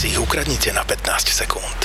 [0.00, 1.80] si ich ukradnite na 15 sekúnd.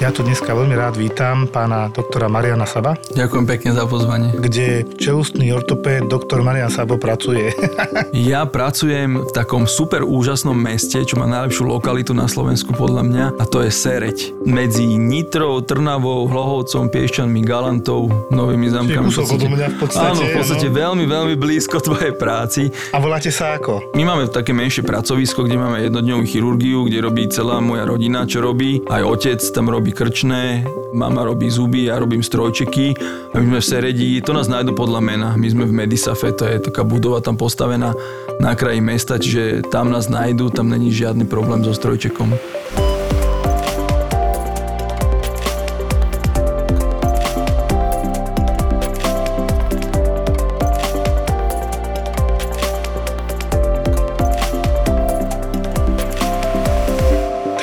[0.00, 2.96] Ja tu dneska veľmi rád vítam pána doktora Mariana Saba.
[3.12, 4.32] Ďakujem pekne za pozvanie.
[4.32, 7.52] Kde čelustný ortopéd doktor Marian Sabo pracuje.
[8.32, 13.24] ja pracujem v takom super úžasnom meste, čo má najlepšiu lokalitu na Slovensku podľa mňa
[13.36, 14.32] a to je Sereď.
[14.48, 19.04] Medzi Nitrou, Trnavou, Hlohovcom, Piešťanmi, Galantou, Novými zamkami.
[19.04, 20.16] v podstate, v podstate.
[20.16, 20.76] Áno, v podstate no.
[20.80, 22.72] veľmi, veľmi blízko tvojej práci.
[22.96, 23.92] A voláte sa ako?
[23.92, 28.40] My máme také menšie pracovisko, kde máme jednodňovú chirurgiu, kde robí celá moja rodina, čo
[28.40, 28.80] robí.
[28.88, 32.94] Aj otec tam robí robí krčné, mama robí zuby, ja robím strojčeky
[33.34, 35.28] a my sme v Seredi, to nás nájdu podľa mena.
[35.34, 37.90] My sme v Medisafe, to je taká budova tam postavená
[38.38, 42.38] na kraji mesta, čiže tam nás nájdu, tam není žiadny problém so strojčekom.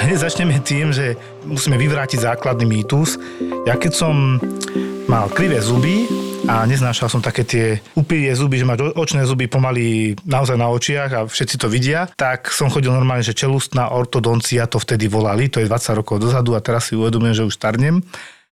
[0.16, 3.20] začneme tým, že musíme vyvrátiť základný mýtus.
[3.68, 4.40] Ja keď som
[5.08, 6.08] mal krivé zuby
[6.48, 11.12] a neznášal som také tie upírie zuby, že máš očné zuby pomaly naozaj na očiach
[11.12, 15.60] a všetci to vidia, tak som chodil normálne, že čelustná ortodoncia to vtedy volali, to
[15.60, 18.00] je 20 rokov dozadu a teraz si uvedomujem, že už starnem.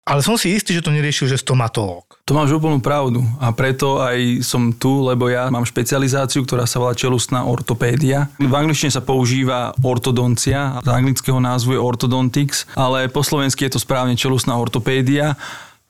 [0.07, 2.11] Ale som si istý, že to neriešil, že stomatológ.
[2.32, 6.80] To máš úplnú pravdu a preto aj som tu, lebo ja mám špecializáciu, ktorá sa
[6.80, 8.32] volá čelustná ortopédia.
[8.40, 13.84] V angličtine sa používa ortodoncia, z anglického názvu je ortodontics, ale po slovensky je to
[13.84, 15.36] správne čelustná ortopédia.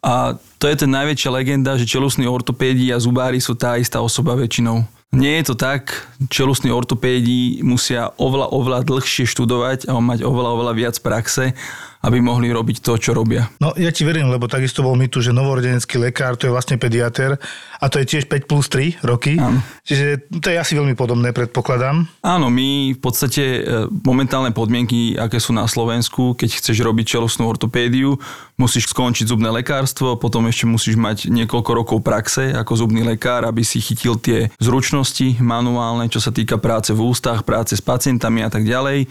[0.02, 4.34] A to je ten najväčšia legenda, že čelustní ortopédi a zubári sú tá istá osoba
[4.34, 4.82] väčšinou.
[5.14, 10.74] Nie je to tak, čelustní ortopédi musia oveľa, oveľa dlhšie študovať a mať oveľa, oveľa
[10.74, 11.54] viac praxe
[12.02, 13.46] aby mohli robiť to, čo robia.
[13.62, 16.82] No ja ti verím, lebo takisto bol mi tu, že novorodenecký lekár, to je vlastne
[16.82, 17.38] pediater
[17.78, 19.38] a to je tiež 5 plus 3 roky.
[19.38, 19.62] Áno.
[19.86, 22.10] Čiže to je asi veľmi podobné, predpokladám.
[22.26, 23.62] Áno, my v podstate e,
[24.02, 28.18] momentálne podmienky, aké sú na Slovensku, keď chceš robiť čelostnú ortopédiu,
[28.58, 33.62] musíš skončiť zubné lekárstvo, potom ešte musíš mať niekoľko rokov praxe ako zubný lekár, aby
[33.62, 38.50] si chytil tie zručnosti manuálne, čo sa týka práce v ústach, práce s pacientami a
[38.50, 39.06] tak ďalej.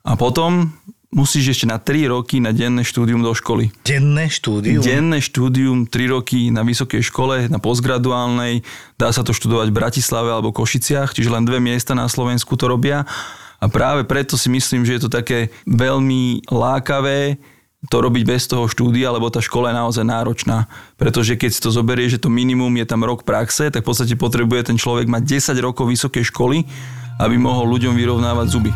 [0.00, 0.72] A potom
[1.10, 3.74] musíš ešte na 3 roky na denné štúdium do školy.
[3.82, 4.82] Denné štúdium?
[4.82, 8.62] Denné štúdium, 3 roky na vysokej škole, na postgraduálnej.
[8.94, 12.70] Dá sa to študovať v Bratislave alebo Košiciach, čiže len dve miesta na Slovensku to
[12.70, 13.02] robia.
[13.60, 17.36] A práve preto si myslím, že je to také veľmi lákavé
[17.88, 20.68] to robiť bez toho štúdia, lebo tá škola je naozaj náročná.
[21.00, 24.20] Pretože keď si to zoberie, že to minimum je tam rok praxe, tak v podstate
[24.20, 26.68] potrebuje ten človek mať 10 rokov vysokej školy,
[27.16, 28.72] aby mohol ľuďom vyrovnávať zuby.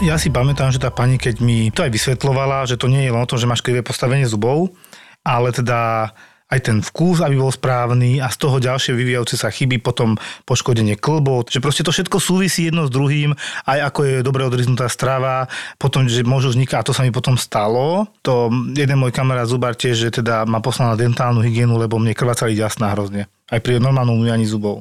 [0.00, 3.12] Ja si pamätám, že tá pani, keď mi to aj vysvetlovala, že to nie je
[3.12, 4.72] len o tom, že máš krivé postavenie zubov,
[5.20, 6.08] ale teda
[6.48, 10.16] aj ten vkus, aby bol správny a z toho ďalšie vyvíjajúce sa chyby, potom
[10.48, 13.36] poškodenie klbov, že proste to všetko súvisí jedno s druhým,
[13.68, 17.36] aj ako je dobre odriznutá strava, potom, že môžu vznikať, a to sa mi potom
[17.36, 22.00] stalo, to jeden môj kamarát zubar tiež, že teda ma poslal na dentálnu hygienu, lebo
[22.00, 24.80] mne krvácali jasná hrozne, aj pri normálnom umývaní zubov.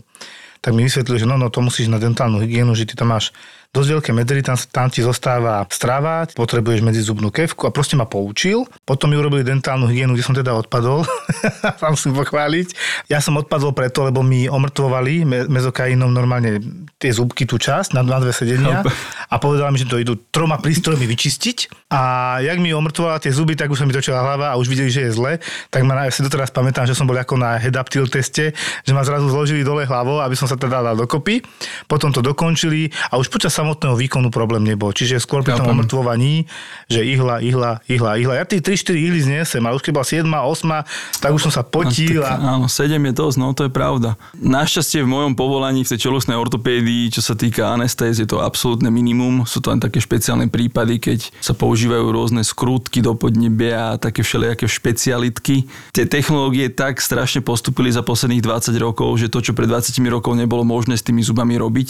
[0.60, 3.32] Tak mi vysvetlili, že no, no to musíš na dentálnu hygienu, že ty tam máš
[3.70, 8.10] dosť veľké medzery, tam, tam ti zostáva strava, potrebuješ medzi zubnú kevku a proste ma
[8.10, 8.66] poučil.
[8.82, 11.06] Potom mi urobili dentálnu hygienu, kde som teda odpadol.
[11.82, 12.74] tam musím pochváliť.
[13.14, 16.58] Ja som odpadol preto, lebo mi omrtvovali mezokainom normálne
[16.98, 18.82] tie zubky, tú časť na, na dve sedenia
[19.30, 21.90] a povedala mi, že to idú troma prístrojmi vyčistiť.
[21.94, 22.02] A
[22.42, 25.06] jak mi omrtvovala tie zuby, tak už sa mi točila hlava a už videli, že
[25.06, 25.38] je zle.
[25.70, 29.06] Tak ma ja si doteraz pamätám, že som bol ako na headaptil teste, že ma
[29.06, 31.46] zrazu zložili dole hlavou, aby som sa teda dal dokopy.
[31.86, 34.96] Potom to dokončili a už počas samotného výkonu problém nebol.
[34.96, 36.48] Čiže skôr pri tom omrtvovaní,
[36.88, 38.34] že ihla, ihla, ihla, ihla.
[38.40, 41.64] Ja tie 3-4 ihly znesem, ale už keď bola 7, 8, tak už som sa
[41.68, 42.24] potil.
[42.24, 42.40] A...
[42.56, 44.16] Áno, 7 je dosť, no to je pravda.
[44.40, 48.88] Našťastie v mojom povolaní v tej čelostnej ortopédii, čo sa týka anestéz, je to absolútne
[48.88, 49.44] minimum.
[49.44, 54.24] Sú to len také špeciálne prípady, keď sa používajú rôzne skrutky do podnebia a také
[54.24, 55.68] všelijaké špecialitky.
[55.92, 60.32] Tie technológie tak strašne postupili za posledných 20 rokov, že to, čo pred 20 rokov
[60.38, 61.90] nebolo možné s tými zubami robiť,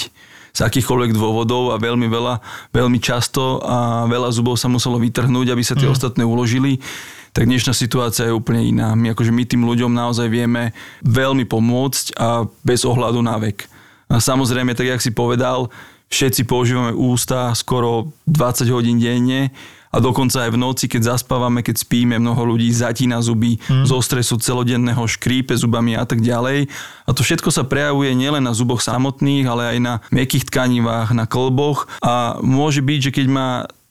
[0.54, 2.42] z akýchkoľvek dôvodov a veľmi veľa,
[2.74, 5.94] veľmi často a veľa zubov sa muselo vytrhnúť, aby sa tie mm.
[5.94, 6.82] ostatné uložili
[7.30, 8.98] tak dnešná situácia je úplne iná.
[8.98, 10.74] My, akože my tým ľuďom naozaj vieme
[11.06, 13.70] veľmi pomôcť a bez ohľadu na vek.
[14.10, 15.70] A samozrejme, tak jak si povedal,
[16.10, 19.54] všetci používame ústa skoro 20 hodín denne
[19.90, 23.90] a dokonca aj v noci, keď zaspávame, keď spíme, mnoho ľudí zatína zuby hmm.
[23.90, 26.70] zo stresu celodenného, škrípe zubami a tak ďalej.
[27.06, 31.26] A to všetko sa prejavuje nielen na zuboch samotných, ale aj na mekých tkanivách, na
[31.26, 33.50] klboch a môže byť, že keď má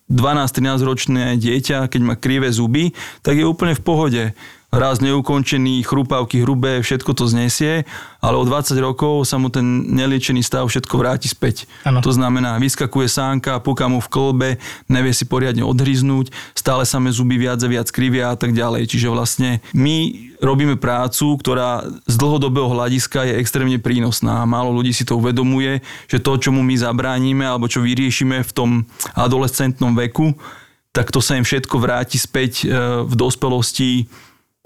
[0.09, 4.23] 12-13 ročné dieťa, keď má krivé zuby, tak je úplne v pohode
[4.69, 7.89] raz neukončený, chrupavky hrubé, všetko to znesie,
[8.21, 11.65] ale o 20 rokov sa mu ten neliečený stav všetko vráti späť.
[11.89, 12.05] Ano.
[12.05, 14.51] To znamená, vyskakuje sánka, puka mu v klbe,
[14.93, 18.93] nevie si poriadne odhryznúť, stále sa me zuby viac a viac krivia a tak ďalej.
[18.93, 24.45] Čiže vlastne my robíme prácu, ktorá z dlhodobého hľadiska je extrémne prínosná.
[24.45, 25.81] Málo ľudí si to uvedomuje,
[26.13, 28.71] že to, čomu my zabránime alebo čo vyriešime v tom
[29.17, 30.37] adolescentnom veku,
[30.93, 32.75] tak to sa im všetko vráti späť e,
[33.07, 34.09] v dospelosti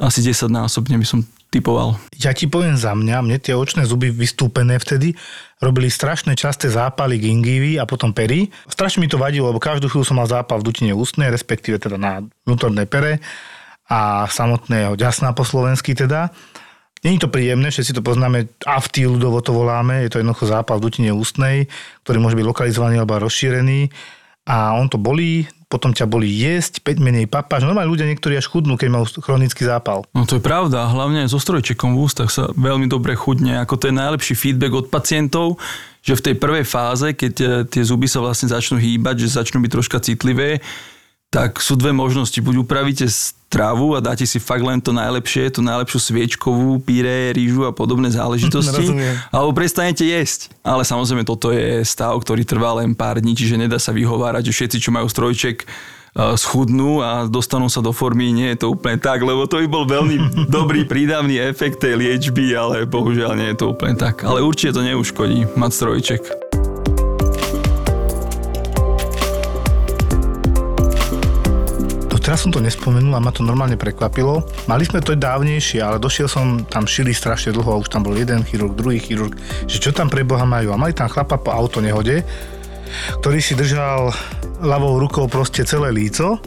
[0.00, 1.20] asi 10 násobne by som
[1.52, 2.00] typoval.
[2.16, 5.12] Ja ti poviem za mňa, mne tie očné zuby vystúpené vtedy
[5.60, 8.48] robili strašné časté zápaly gingivy a potom pery.
[8.64, 12.00] Strašne mi to vadilo, lebo každú chvíľu som mal zápal v dutine ústnej, respektíve teda
[12.00, 13.20] na vnútornej pere
[13.86, 16.32] a samotného ďasná po slovensky teda.
[17.02, 20.86] Není to príjemné, všetci to poznáme, afty ľudovo to voláme, je to jednoducho zápal v
[20.86, 21.66] dutine ústnej,
[22.06, 23.90] ktorý môže byť lokalizovaný alebo rozšírený
[24.46, 27.64] a on to bolí, potom ťa boli jesť, 5 menej papáš.
[27.64, 30.04] Normálne ľudia niektorí až chudnú, keď majú chronický zápal.
[30.12, 33.56] No to je pravda, hlavne so strojčekom v ústach sa veľmi dobre chudne.
[33.64, 35.56] Ako to je najlepší feedback od pacientov,
[36.04, 39.64] že v tej prvej fáze, keď e, tie zuby sa vlastne začnú hýbať, že začnú
[39.64, 40.60] byť troška citlivé,
[41.32, 42.37] tak sú dve možnosti.
[42.44, 47.64] Buď upravíte stravu a dáte si fakt len to najlepšie, tú najlepšiu sviečkovú, píre, rýžu
[47.64, 48.93] a podobné záležitosti.
[49.32, 50.52] alebo prestanete jesť.
[50.61, 54.56] Ale samozrejme toto je stav, ktorý trvá len pár dní, čiže nedá sa vyhovárať, že
[54.61, 55.67] všetci, čo majú strojček, e,
[56.37, 58.28] schudnú a dostanú sa do formy.
[58.37, 60.17] Nie je to úplne tak, lebo to by bol veľmi
[60.52, 64.20] dobrý prídavný efekt tej liečby, ale bohužiaľ nie je to úplne tak.
[64.20, 66.41] Ale určite to neuškodí mať strojček.
[72.22, 74.46] Teraz som to nespomenul a ma to normálne prekvapilo.
[74.70, 78.14] Mali sme to dávnejšie, ale došiel som, tam šili strašne dlho a už tam bol
[78.14, 79.34] jeden chirurg, druhý chirurg,
[79.66, 80.70] že čo tam pre Boha majú.
[80.70, 82.22] A mali tam chlapa po auto nehode,
[83.19, 84.14] ktorý si držal
[84.62, 86.38] ľavou rukou proste celé líco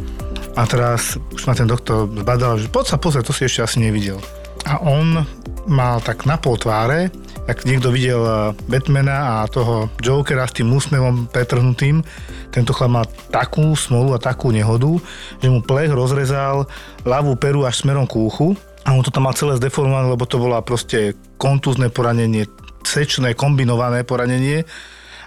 [0.56, 3.78] a teraz už ma ten doktor zbadal, že poď sa pozrieť, to si ešte asi
[3.84, 4.24] nevidel.
[4.64, 5.28] A on
[5.68, 7.12] mal tak na pol tváre,
[7.46, 12.02] ak niekto videl eh, Batmana a toho Jokera s tým úsmevom pretrhnutým,
[12.50, 14.98] tento chlap mal takú smolu a takú nehodu,
[15.40, 16.66] že mu plech rozrezal
[17.06, 20.42] ľavú peru až smerom k uchu a on to tam mal celé zdeformované, lebo to
[20.42, 22.50] bola proste kontúzne poranenie,
[22.86, 24.66] sečné, kombinované poranenie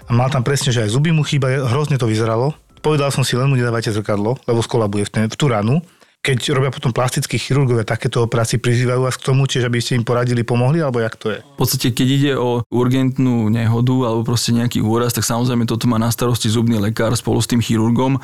[0.07, 2.55] a mal tam presne, že aj zuby mu chýba, hrozne to vyzeralo.
[2.79, 5.83] Povedal som si, len mu nedávajte zrkadlo, lebo skolabuje v, ten, v tú ranu
[6.19, 10.03] keď robia potom plastickí chirurgovia takéto operácie, prizývajú vás k tomu, čiže aby ste im
[10.03, 11.39] poradili, pomohli, alebo jak to je?
[11.39, 15.95] V podstate, keď ide o urgentnú nehodu alebo proste nejaký úraz, tak samozrejme toto má
[15.95, 18.19] na starosti zubný lekár spolu s tým chirurgom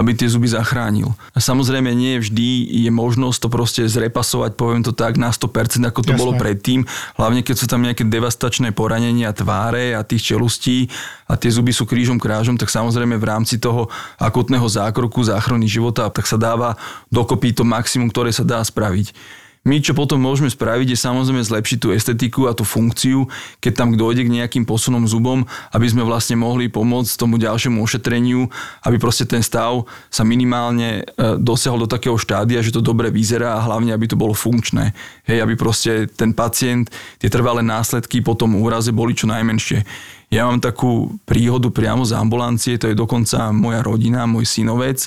[0.00, 1.10] aby tie zuby zachránil.
[1.34, 6.00] A samozrejme nie vždy je možnosť to proste zrepasovať, poviem to tak, na 100%, ako
[6.00, 6.20] to Jasne.
[6.20, 6.86] bolo predtým.
[7.18, 10.88] Hlavne keď sú tam nejaké devastačné poranenia tváre a tých čelustí
[11.26, 16.08] a tie zuby sú krížom krážom, tak samozrejme v rámci toho akutného zákroku záchrany života,
[16.10, 16.78] tak sa dáva
[17.10, 19.16] dokopy to maximum, ktoré sa dá spraviť.
[19.60, 23.28] My, čo potom môžeme spraviť, je samozrejme zlepšiť tú estetiku a tú funkciu,
[23.60, 25.44] keď tam dojde k nejakým posunom zubom,
[25.76, 28.48] aby sme vlastne mohli pomôcť tomu ďalšiemu ošetreniu,
[28.88, 33.60] aby proste ten stav sa minimálne e, dosiahol do takého štádia, že to dobre vyzerá
[33.60, 34.96] a hlavne, aby to bolo funkčné.
[35.28, 36.88] Hej, aby proste ten pacient,
[37.20, 39.84] tie trvalé následky po tom úraze boli čo najmenšie.
[40.32, 45.04] Ja mám takú príhodu priamo z ambulancie, to je dokonca moja rodina, môj synovec.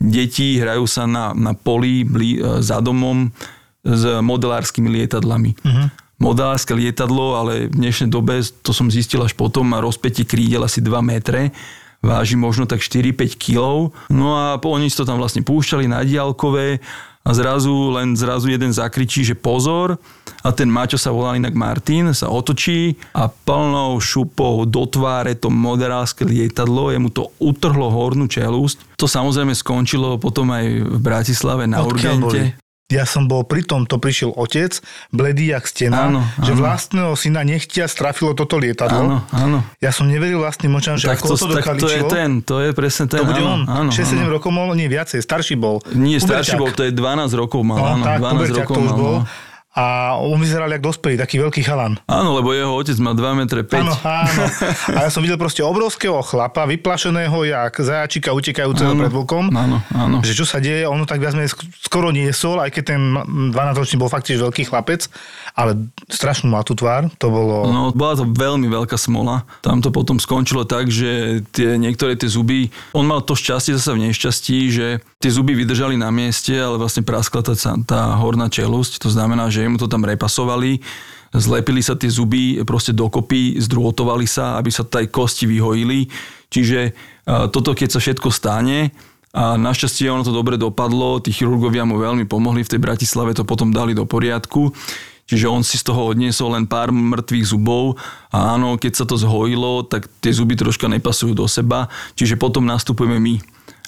[0.00, 3.28] Deti hrajú sa na, na poli blí, e, za domom,
[3.84, 5.56] s modelárskymi lietadlami.
[5.60, 5.86] Uh-huh.
[6.20, 10.84] Modelárske lietadlo, ale v dnešnej dobe, to som zistil až potom, má rozpätie krídel asi
[10.84, 11.48] 2 metre,
[12.04, 13.92] váži možno tak 4-5 kg.
[14.12, 16.80] No a oni si to tam vlastne púšťali na diálkové
[17.20, 20.00] a zrazu len zrazu jeden zakričí, že pozor
[20.40, 25.52] a ten Maťo sa volal inak Martin, sa otočí a plnou šupou do tváre to
[25.52, 28.96] moderálske lietadlo, jemu to utrhlo hornú čelúsť.
[28.96, 32.40] To samozrejme skončilo potom aj v Bratislave na Odkiaľ urgente.
[32.56, 32.59] Boli?
[32.90, 34.82] Ja som bol pri tom, to prišiel otec,
[35.14, 36.42] bledý jak stena, áno, áno.
[36.42, 39.00] že vlastného syna nechtia strafilo toto lietadlo.
[39.00, 39.58] Áno, áno.
[39.78, 42.58] Ja som neveril vlastným očam, že tak ako to, to tak to je ten, to
[42.58, 43.22] je presne ten.
[43.22, 43.60] To bude áno, on.
[43.64, 45.78] Áno, 6-7 rokov mal, nie viacej, starší bol.
[45.94, 48.90] Nie, starší bol, to je 12 rokov mal, no, áno, tak, 12 rokov to už
[48.90, 48.98] mal.
[48.98, 49.16] Bol.
[49.22, 49.48] No.
[49.70, 51.94] A on vyzeral jak dospelý, taký veľký chalan.
[52.10, 53.70] Áno, lebo jeho otec má 2 m 5.
[53.78, 54.42] Áno, áno.
[54.98, 59.54] A ja som videl proste obrovského chlapa, vyplašeného jak zajačika utekajúceho Áno, pred vlkom.
[59.54, 60.18] áno, áno.
[60.26, 61.54] Že čo sa deje, ono tak viac menej
[61.86, 63.02] skoro niesol, aj keď ten
[63.54, 65.06] 12-ročný bol fakt tiež veľký chlapec,
[65.54, 67.70] ale strašnú mal tú tvár, to bolo...
[67.70, 69.46] No, bola to veľmi veľká smola.
[69.62, 73.94] Tam to potom skončilo tak, že tie, niektoré tie zuby, on mal to šťastie zase
[73.94, 74.86] v nešťastí, že
[75.22, 77.54] tie zuby vydržali na mieste, ale vlastne praskla tá,
[77.86, 80.80] tá horná čelusť, to znamená, že mu to tam repasovali,
[81.34, 86.08] zlepili sa tie zuby proste dokopy, zdrôtovali sa, aby sa taj kosti vyhojili.
[86.48, 86.80] Čiže
[87.26, 88.94] a, toto, keď sa všetko stane,
[89.30, 93.46] a našťastie ono to dobre dopadlo, tí chirurgovia mu veľmi pomohli, v tej Bratislave to
[93.46, 94.74] potom dali do poriadku.
[95.30, 97.94] Čiže on si z toho odniesol len pár mŕtvych zubov
[98.34, 101.86] a áno, keď sa to zhojilo, tak tie zuby troška nepasujú do seba,
[102.18, 103.36] čiže potom nastupujeme my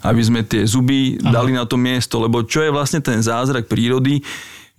[0.03, 1.31] aby sme tie zuby ano.
[1.31, 4.19] dali na to miesto, lebo čo je vlastne ten zázrak prírody,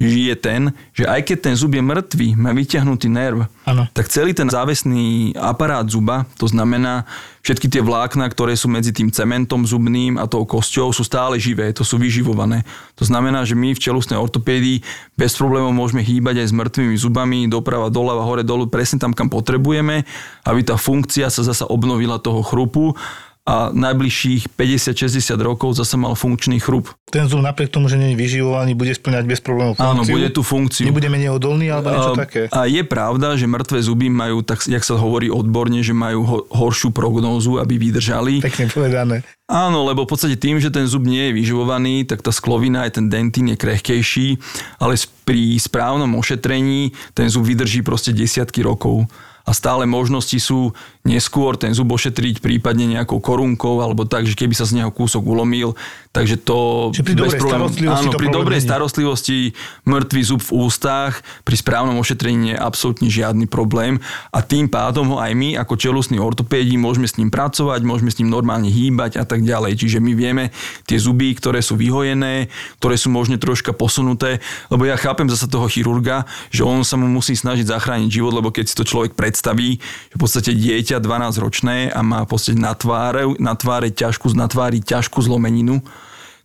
[0.02, 3.88] je ten, že aj keď ten zub je mŕtvý, má vyťahnutý nerv, Áno.
[3.94, 7.06] tak celý ten závesný aparát zuba, to znamená
[7.46, 11.72] všetky tie vlákna, ktoré sú medzi tým cementom zubným a tou kosťou, sú stále živé,
[11.76, 12.64] to sú vyživované.
[13.00, 14.84] To znamená, že my v čelusnej ortopédii
[15.16, 19.28] bez problémov môžeme hýbať aj s mŕtvými zubami, doprava, doľava, hore, dolu, presne tam, kam
[19.28, 20.08] potrebujeme,
[20.48, 22.96] aby tá funkcia sa zasa obnovila toho chrupu
[23.44, 26.96] a najbližších 50-60 rokov zase mal funkčný chrup.
[27.12, 30.00] Ten zub napriek tomu, že nie je vyživovaný, bude splňať bez problémov funkciu.
[30.00, 30.88] Áno, bude tú funkciu.
[30.88, 32.42] Nebude menej odolný alebo niečo A- také.
[32.56, 36.38] A je pravda, že mŕtve zuby majú, tak jak sa hovorí odborne, že majú ho,
[36.56, 38.40] horšiu prognózu, aby vydržali.
[38.40, 39.28] Pekne povedané.
[39.52, 42.96] Áno, lebo v podstate tým, že ten zub nie je vyživovaný, tak tá sklovina aj
[42.96, 44.40] ten dentín je krehkejší,
[44.80, 44.96] ale
[45.28, 49.04] pri správnom ošetrení ten zub vydrží proste desiatky rokov.
[49.44, 50.72] A stále možnosti sú
[51.04, 55.20] neskôr ten zub ošetriť prípadne nejakou korunkou alebo tak, že keby sa z neho kúsok
[55.20, 55.76] ulomil,
[56.16, 56.90] takže to...
[56.96, 58.68] Čiže pri bez dobrej problémov- starostlivosti Áno, pri dobrej není.
[58.72, 59.38] starostlivosti
[59.84, 64.00] mŕtvý zub v ústach, pri správnom ošetrení nie je absolútne žiadny problém
[64.32, 68.24] a tým pádom ho aj my ako čelustní ortopédi môžeme s ním pracovať, môžeme s
[68.24, 69.76] ním normálne hýbať a tak ďalej.
[69.84, 70.56] Čiže my vieme
[70.88, 72.48] tie zuby, ktoré sú vyhojené,
[72.80, 74.40] ktoré sú možno troška posunuté,
[74.72, 78.56] lebo ja chápem zase toho chirurga, že on sa mu musí snažiť zachrániť život, lebo
[78.56, 82.62] keď si to človek predstaví, že v podstate dieťa 12 ročné a má v podstate
[82.62, 85.82] na tváre, na tváre ťažkú, na tvári ťažkú zlomeninu,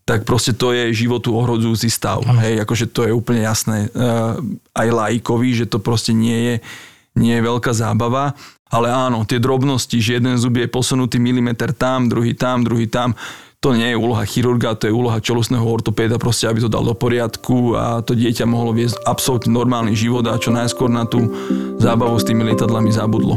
[0.09, 2.25] tak proste to je životu ohrozujúci stav.
[2.25, 4.41] Hej, akože to je úplne jasné uh,
[4.73, 6.55] aj lajkovi, že to proste nie je,
[7.13, 8.33] nie je veľká zábava.
[8.73, 13.13] Ale áno, tie drobnosti, že jeden zub je posunutý milimeter tam, druhý tam, druhý tam,
[13.59, 16.95] to nie je úloha chirurga, to je úloha čelostného ortopéda, proste aby to dal do
[16.95, 21.27] poriadku a to dieťa mohlo viesť absolútne normálny život a čo najskôr na tú
[21.83, 23.35] zábavu s tými lietadlami zabudlo.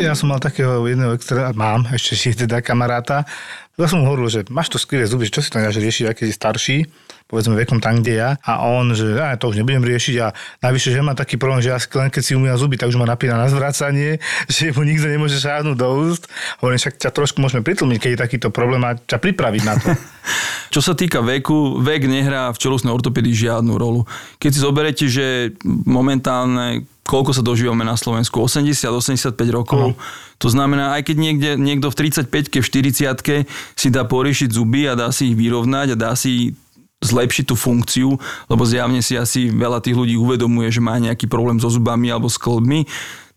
[0.00, 3.28] Ja som mal takého jedného extra, mám ešte si teda kamaráta.
[3.76, 6.14] Ja som mu hovoril, že máš to skvelé zuby, čo si to nedáš riešiť, aj
[6.16, 6.76] keď si starší,
[7.24, 8.30] povedzme vekom tam, kde ja.
[8.44, 11.72] A on, že ja to už nebudem riešiť a najvyššie, že má taký problém, že
[11.72, 14.20] ja len keď si umývam zuby, tak už ma napína na zvracanie,
[14.52, 16.28] že mu nikto nemôže šáhnuť do úst.
[16.60, 19.88] Hovorím, však ťa trošku môžeme pritlmiť, keď je takýto problém a ťa pripraviť na to.
[20.74, 24.04] Čo sa týka veku, vek nehrá v čelusnej ortopédii žiadnu rolu.
[24.42, 28.40] Keď si zoberete, že momentálne koľko sa dožívame na Slovensku?
[28.40, 29.92] 80-85 rokov.
[30.40, 33.36] To znamená, aj keď niekde, niekto v 35-ke, v 40-ke
[33.76, 36.56] si dá poriešiť zuby a dá si ich vyrovnať a dá si
[37.04, 38.16] zlepšiť tú funkciu,
[38.48, 42.32] lebo zjavne si asi veľa tých ľudí uvedomuje, že má nejaký problém so zubami alebo
[42.32, 42.88] s klbmi,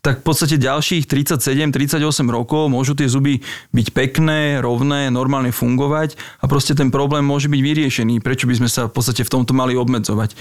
[0.08, 2.00] tak v podstate ďalších 37-38
[2.32, 3.44] rokov môžu tie zuby
[3.76, 8.24] byť pekné, rovné, normálne fungovať a proste ten problém môže byť vyriešený.
[8.24, 10.32] Prečo by sme sa v podstate v tomto mali obmedzovať?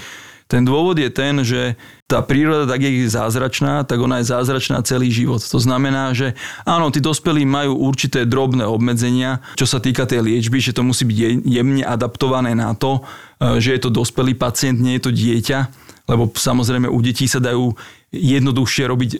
[0.47, 1.75] Ten dôvod je ten, že
[2.07, 5.43] tá príroda, tak je zázračná, tak ona je zázračná celý život.
[5.43, 10.63] To znamená, že áno, tí dospelí majú určité drobné obmedzenia, čo sa týka tej liečby,
[10.63, 13.03] že to musí byť je- jemne adaptované na to,
[13.43, 15.59] e, že je to dospelý pacient, nie je to dieťa,
[16.07, 17.75] lebo samozrejme u detí sa dajú
[18.15, 19.11] jednoduchšie robiť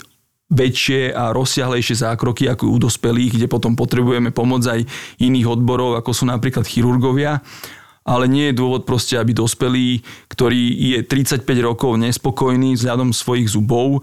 [0.47, 4.87] väčšie a rozsiahlejšie zákroky ako u dospelých, kde potom potrebujeme pomoc aj
[5.19, 7.43] iných odborov, ako sú napríklad chirurgovia
[8.07, 9.99] ale nie je dôvod proste, aby dospelý,
[10.31, 13.99] ktorý je 35 rokov nespokojný vzhľadom svojich zubov,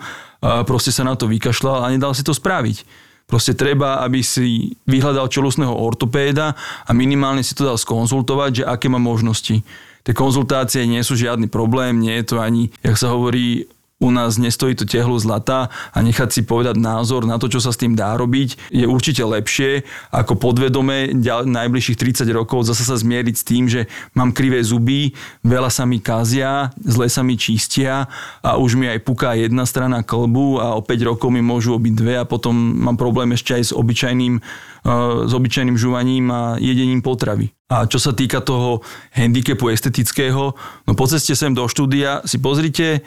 [0.68, 2.84] proste sa na to vykašľal a nedal si to spraviť.
[3.24, 6.52] Proste treba, aby si vyhľadal čelusného ortopéda
[6.84, 9.64] a minimálne si to dal skonzultovať, že aké má možnosti.
[10.04, 13.64] Tie konzultácie nie sú žiadny problém, nie je to ani, jak sa hovorí,
[14.04, 17.72] u nás nestojí to tehlu zlata a nechať si povedať názor na to, čo sa
[17.72, 21.16] s tým dá robiť, je určite lepšie, ako podvedome
[21.48, 26.04] najbližších 30 rokov zase sa zmieriť s tým, že mám krivé zuby, veľa sa mi
[26.04, 28.12] kazia, zle sa mi čistia
[28.44, 31.92] a už mi aj puká jedna strana klbu a o 5 rokov mi môžu obiť
[31.96, 37.00] dve a potom mám problém ešte aj s obyčajným, uh, s obyčajným žuvaním a jedením
[37.00, 37.56] potravy.
[37.72, 38.84] A čo sa týka toho
[39.16, 40.52] handicapu estetického,
[40.84, 43.00] no po ceste sem do štúdia si pozrite,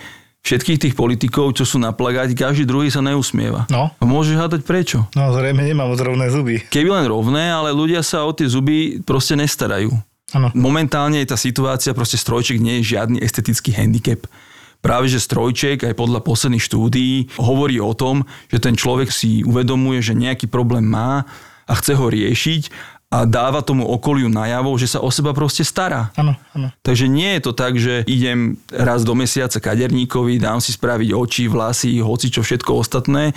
[0.48, 3.68] všetkých tých politikov, čo sú na plagáti, každý druhý sa neusmieva.
[3.68, 3.92] No.
[4.00, 5.04] Môžeš hádať prečo?
[5.12, 6.64] No zrejme nemám rovné zuby.
[6.72, 9.92] Keby len rovné, ale ľudia sa o tie zuby proste nestarajú.
[10.32, 10.52] Ano.
[10.56, 14.24] Momentálne je tá situácia, proste strojček nie je žiadny estetický handicap.
[14.80, 20.00] Práve, že strojček aj podľa posledných štúdií hovorí o tom, že ten človek si uvedomuje,
[20.00, 21.28] že nejaký problém má
[21.68, 26.12] a chce ho riešiť a dáva tomu okoliu najavo, že sa o seba proste stará.
[26.20, 26.76] Áno, áno.
[26.84, 31.48] Takže nie je to tak, že idem raz do mesiaca kaderníkovi, dám si spraviť oči,
[31.48, 33.32] vlasy, hoci čo všetko ostatné.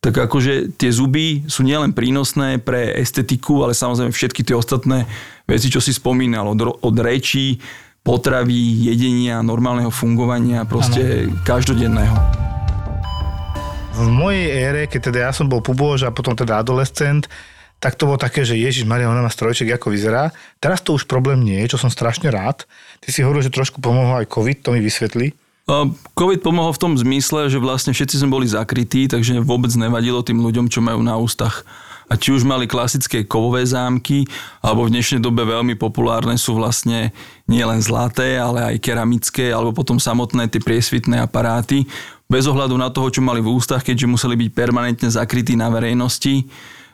[0.00, 5.04] Tak akože tie zuby sú nielen prínosné pre estetiku, ale samozrejme všetky tie ostatné
[5.44, 7.60] veci, čo si spomínal, od, od rečí,
[8.00, 11.36] potravy, jedenia, normálneho fungovania, proste ano.
[11.44, 12.16] každodenného.
[14.00, 17.28] V mojej ére, keď teda ja som bol pubož a potom teda adolescent,
[17.80, 20.36] tak to bolo také, že Ježiš Maria, ona má strojček, ako vyzerá.
[20.60, 22.68] Teraz to už problém nie je, čo som strašne rád.
[23.00, 25.32] Ty si hovoril, že trošku pomohol aj COVID, to mi vysvetli.
[26.12, 30.44] COVID pomohol v tom zmysle, že vlastne všetci sme boli zakrytí, takže vôbec nevadilo tým
[30.44, 31.64] ľuďom, čo majú na ústach.
[32.10, 34.26] A či už mali klasické kovové zámky,
[34.58, 37.14] alebo v dnešnej dobe veľmi populárne sú vlastne
[37.46, 41.86] nielen zlaté, ale aj keramické, alebo potom samotné tie priesvitné aparáty.
[42.26, 46.50] Bez ohľadu na toho, čo mali v ústach, keďže museli byť permanentne zakrytí na verejnosti,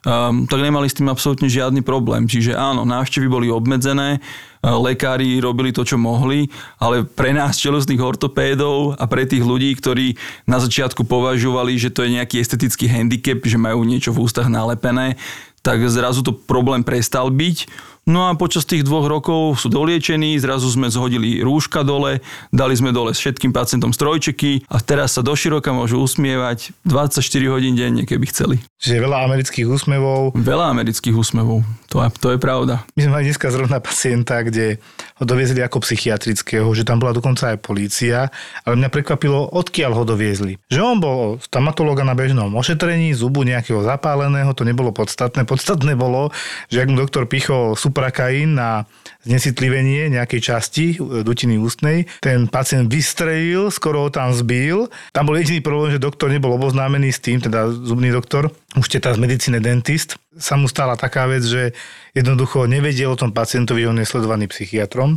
[0.07, 2.31] um, tak nemali s tým absolútne žiadny problém.
[2.31, 4.23] Čiže áno, návštevy boli obmedzené,
[4.63, 6.51] lekári robili to, čo mohli,
[6.83, 12.03] ale pre nás čelostných ortopédov a pre tých ľudí, ktorí na začiatku považovali, že to
[12.03, 15.19] je nejaký estetický handicap, že majú niečo v ústach nalepené,
[15.63, 17.67] tak zrazu to problém prestal byť
[18.07, 22.23] No a počas tých dvoch rokov sú doliečení, zrazu sme zhodili rúška dole,
[22.55, 27.19] dali sme dole s všetkým pacientom strojčeky a teraz sa doširoka môžu usmievať 24
[27.51, 28.63] hodín denne, keby chceli.
[28.79, 30.39] Čiže veľa amerických úsmevov.
[30.39, 32.87] Veľa amerických úsmevov, to, je, to je pravda.
[32.95, 34.79] My sme mali dneska zrovna pacienta, kde
[35.19, 38.31] ho doviezli ako psychiatrického, že tam bola dokonca aj polícia,
[38.63, 40.63] ale mňa prekvapilo, odkiaľ ho doviezli.
[40.71, 45.43] Že on bol stomatológa na bežnom ošetrení, zubu nejakého zapáleného, to nebolo podstatné.
[45.43, 46.31] Podstatné bolo,
[46.71, 48.85] že ak mu doktor pichol suprakain na
[49.25, 52.05] znesitlivenie nejakej časti e, dutiny ústnej.
[52.21, 54.92] Ten pacient vystrelil, skoro ho tam zbil.
[55.16, 59.16] Tam bol jediný problém, že doktor nebol oboznámený s tým, teda zubný doktor, už teda
[59.16, 60.20] z medicíny dentist.
[60.37, 61.73] Sa mu stala taká vec, že
[62.12, 65.16] jednoducho nevedel o tom pacientovi, on je sledovaný psychiatrom.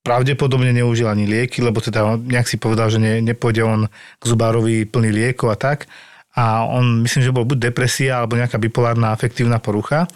[0.00, 4.88] Pravdepodobne neužil ani lieky, lebo teda nejak si povedal, že ne, nepôjde on k zubárovi
[4.88, 5.84] plný liekov a tak.
[6.34, 10.08] A on, myslím, že bol buď depresia alebo nejaká bipolárna afektívna porucha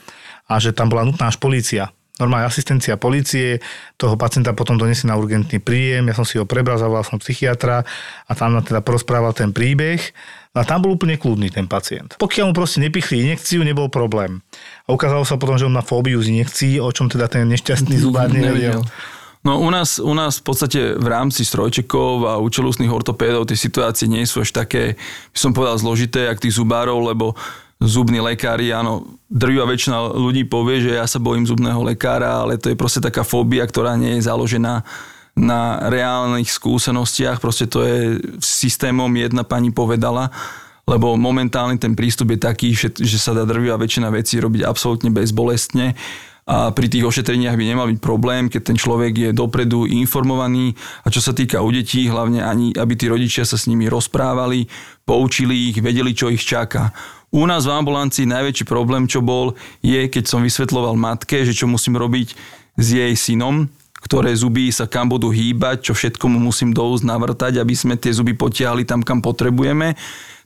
[0.49, 1.93] a že tam bola nutná až polícia.
[2.19, 3.63] Normálna asistencia policie,
[3.95, 7.87] toho pacienta potom donesie na urgentný príjem, ja som si ho prebral, zavolal som psychiatra
[8.27, 10.03] a tam nám teda porozprával ten príbeh.
[10.59, 12.19] A tam bol úplne kľudný ten pacient.
[12.19, 14.43] Pokiaľ mu proste nepichli injekciu, nebol problém.
[14.91, 17.95] A ukázalo sa potom, že on má fóbiu z injekcií, o čom teda ten nešťastný
[17.95, 18.83] zubár nevedel.
[19.47, 24.11] No u nás, u nás v podstate v rámci strojčekov a účelústnych ortopédov tie situácie
[24.11, 24.99] nie sú až také,
[25.31, 27.39] by som povedal, zložité, jak tých zubárov, lebo
[27.79, 32.75] zubní lekári, áno, drvivá väčšina ľudí povie, že ja sa bojím zubného lekára, ale to
[32.75, 34.83] je proste taká fóbia, ktorá nie je založená
[35.38, 40.35] na reálnych skúsenostiach, proste to je systémom jedna pani povedala,
[40.91, 45.95] lebo momentálne ten prístup je taký, že, sa dá drvivá väčšina vecí robiť absolútne bezbolestne
[46.49, 50.73] a pri tých ošetreniach by nemal byť problém, keď ten človek je dopredu informovaný
[51.05, 54.64] a čo sa týka u detí, hlavne ani, aby tí rodičia sa s nimi rozprávali,
[55.05, 56.88] poučili ich, vedeli, čo ich čaká.
[57.29, 59.53] U nás v ambulancii najväčší problém, čo bol,
[59.85, 62.33] je, keď som vysvetloval matke, že čo musím robiť
[62.79, 63.69] s jej synom,
[64.01, 68.14] ktoré zuby sa kam budú hýbať, čo všetko mu musím doúsť navrtať, aby sme tie
[68.14, 69.99] zuby potiahli tam, kam potrebujeme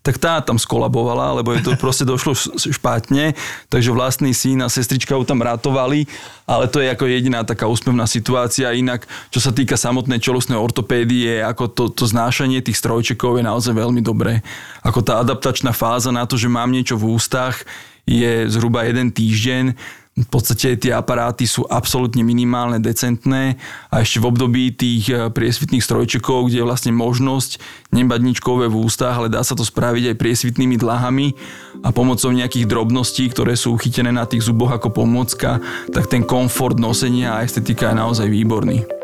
[0.02, 3.38] tak tá tam skolabovala, lebo je to proste došlo špatne,
[3.70, 6.10] takže vlastný syn a sestrička ju tam ratovali,
[6.44, 8.74] ale to je ako jediná taká úspevná situácia.
[8.74, 13.72] Inak, čo sa týka samotnej čelostnej ortopédie, ako to, to znášanie tých strojčekov je naozaj
[13.72, 14.42] veľmi dobré.
[14.82, 17.62] Ako tá adaptačná fáza na to, že mám niečo v ústach,
[18.02, 19.78] je zhruba jeden týždeň,
[20.12, 23.56] v podstate tie aparáty sú absolútne minimálne, decentné
[23.88, 27.56] a ešte v období tých eh, priesvitných strojčekov, kde je vlastne možnosť
[27.96, 31.32] nebať ničkové v ústach, ale dá sa to spraviť aj priesvitnými dlahami
[31.80, 36.76] a pomocou nejakých drobností, ktoré sú uchytené na tých zuboch ako pomocka, tak ten komfort
[36.76, 39.01] nosenia a estetika je naozaj výborný.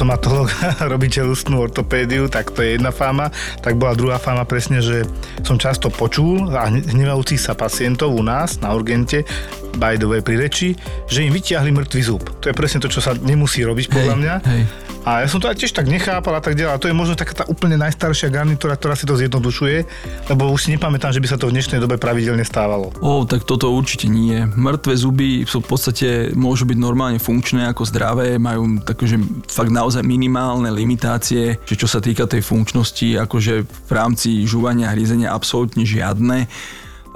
[0.00, 0.48] Stomatolog
[0.96, 3.28] robí telesnú ortopédiu, tak to je jedna fáma.
[3.60, 5.04] Tak bola druhá fáma presne, že
[5.44, 9.28] som často počul a hnevajúcich sa pacientov u nás na urgente,
[9.76, 10.72] by the way pri reči,
[11.04, 12.24] že im vytiahli mŕtvý zub.
[12.40, 14.34] To je presne to, čo sa nemusí robiť podľa mňa.
[14.48, 14.89] Hej.
[15.00, 16.72] A ja som to aj tiež tak nechápal a tak ďalej.
[16.76, 19.88] A to je možno taká tá úplne najstaršia garnitúra, ktorá si to zjednodušuje,
[20.28, 22.92] lebo už si nepamätám, že by sa to v dnešnej dobe pravidelne stávalo.
[23.00, 24.44] O, tak toto určite nie.
[24.44, 29.16] Mŕtve zuby sú v podstate môžu byť normálne funkčné ako zdravé, majú takže
[29.48, 34.94] fakt naozaj minimálne limitácie, že čo sa týka tej funkčnosti, akože v rámci žúvania a
[34.94, 36.44] hryzenia absolútne žiadne.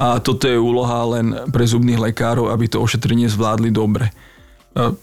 [0.00, 4.08] A toto je úloha len pre zubných lekárov, aby to ošetrenie zvládli dobre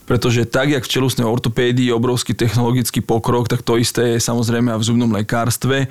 [0.06, 4.68] pretože tak, jak v čelusnej ortopédii je obrovský technologický pokrok, tak to isté je samozrejme
[4.76, 5.88] aj v zubnom lekárstve.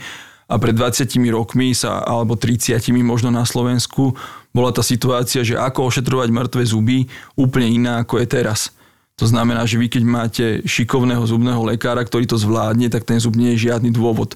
[0.51, 4.19] A pred 20 rokmi sa, alebo 30 možno na Slovensku,
[4.51, 7.07] bola tá situácia, že ako ošetrovať mŕtve zuby
[7.39, 8.75] úplne iná ako je teraz.
[9.17, 13.39] To znamená, že vy keď máte šikovného zubného lekára, ktorý to zvládne, tak ten zub
[13.39, 14.35] nie je žiadny dôvod,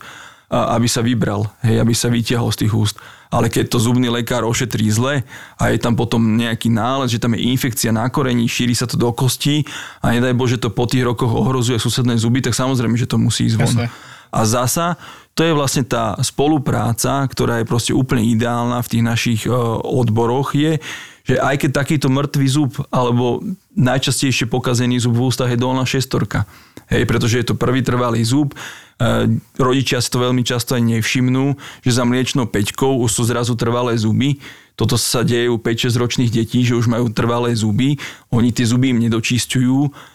[0.49, 2.97] aby sa vybral, hej, aby sa vytiahol z tých úst
[3.35, 5.27] ale keď to zubný lekár ošetrí zle
[5.59, 8.95] a je tam potom nejaký nález, že tam je infekcia na korení, šíri sa to
[8.95, 9.67] do kostí
[9.99, 13.51] a nedaj Bože to po tých rokoch ohrozuje susedné zuby, tak samozrejme, že to musí
[13.51, 13.75] ísť von.
[13.75, 13.87] Jasne.
[14.35, 14.87] A zasa
[15.35, 19.51] to je vlastne tá spolupráca, ktorá je proste úplne ideálna v tých našich e,
[19.83, 20.79] odboroch, je,
[21.27, 23.43] že aj keď takýto mŕtvý zub alebo
[23.75, 26.47] najčastejšie pokazený zub v ústach je dolná šestorka.
[26.87, 28.55] Hej, pretože je to prvý trvalý zub,
[29.59, 33.99] rodičia si to veľmi často aj nevšimnú, že za mliečnou peťkou už sú zrazu trvalé
[33.99, 34.39] zuby.
[34.75, 37.99] Toto sa deje u 5-6 ročných detí, že už majú trvalé zuby.
[38.35, 40.14] Oni tie zuby im nedočistujú Eh,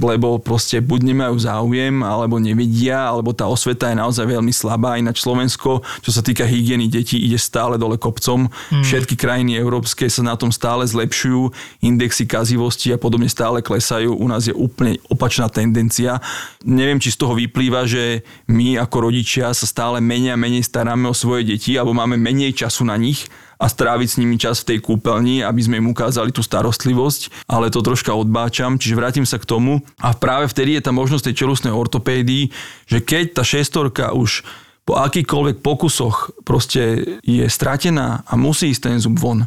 [0.00, 4.98] lebo proste buď nemajú záujem, alebo nevidia, alebo tá osveta je naozaj veľmi slabá.
[4.98, 8.50] Ináč Slovensko, čo sa týka hygieny detí, ide stále dole kopcom.
[8.50, 8.82] Hmm.
[8.82, 11.54] Všetky krajiny európske sa na tom stále zlepšujú,
[11.86, 14.18] indexy kazivosti a podobne stále klesajú.
[14.18, 16.18] U nás je úplne opačná tendencia.
[16.66, 21.06] Neviem, či z toho vyplýva, že my ako rodičia sa stále menej a menej staráme
[21.06, 23.30] o svoje deti, alebo máme menej času na nich
[23.62, 27.70] a stráviť s nimi čas v tej kúpeľni, aby sme im ukázali tú starostlivosť, ale
[27.70, 31.46] to troška odbáčam, čiže vrátim sa k tomu a práve vtedy je tá možnosť tej
[31.46, 32.50] čelustnej ortopédii,
[32.90, 34.42] že keď tá šestorka už
[34.82, 39.46] po akýchkoľvek pokusoch proste je stratená a musí ísť ten zub von,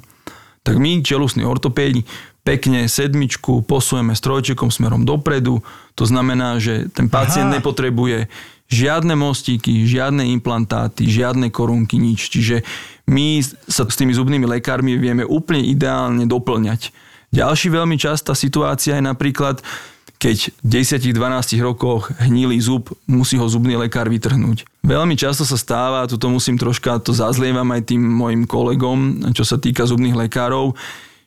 [0.63, 2.07] tak my, čelustní ortopédi,
[2.45, 5.65] pekne sedmičku posujeme s trojčekom smerom dopredu.
[5.97, 7.57] To znamená, že ten pacient Aha.
[7.59, 8.29] nepotrebuje
[8.69, 12.33] žiadne mostíky, žiadne implantáty, žiadne korunky, nič.
[12.33, 12.65] Čiže
[13.05, 16.89] my sa s tými zubnými lekármi vieme úplne ideálne doplňať.
[17.29, 19.59] Ďalší veľmi častá situácia je napríklad,
[20.15, 20.67] keď v
[21.11, 24.63] 10-12 rokoch hníli zub, musí ho zubný lekár vytrhnúť.
[24.81, 29.59] Veľmi často sa stáva, tuto musím troška, to zazlievam aj tým mojim kolegom, čo sa
[29.59, 30.73] týka zubných lekárov,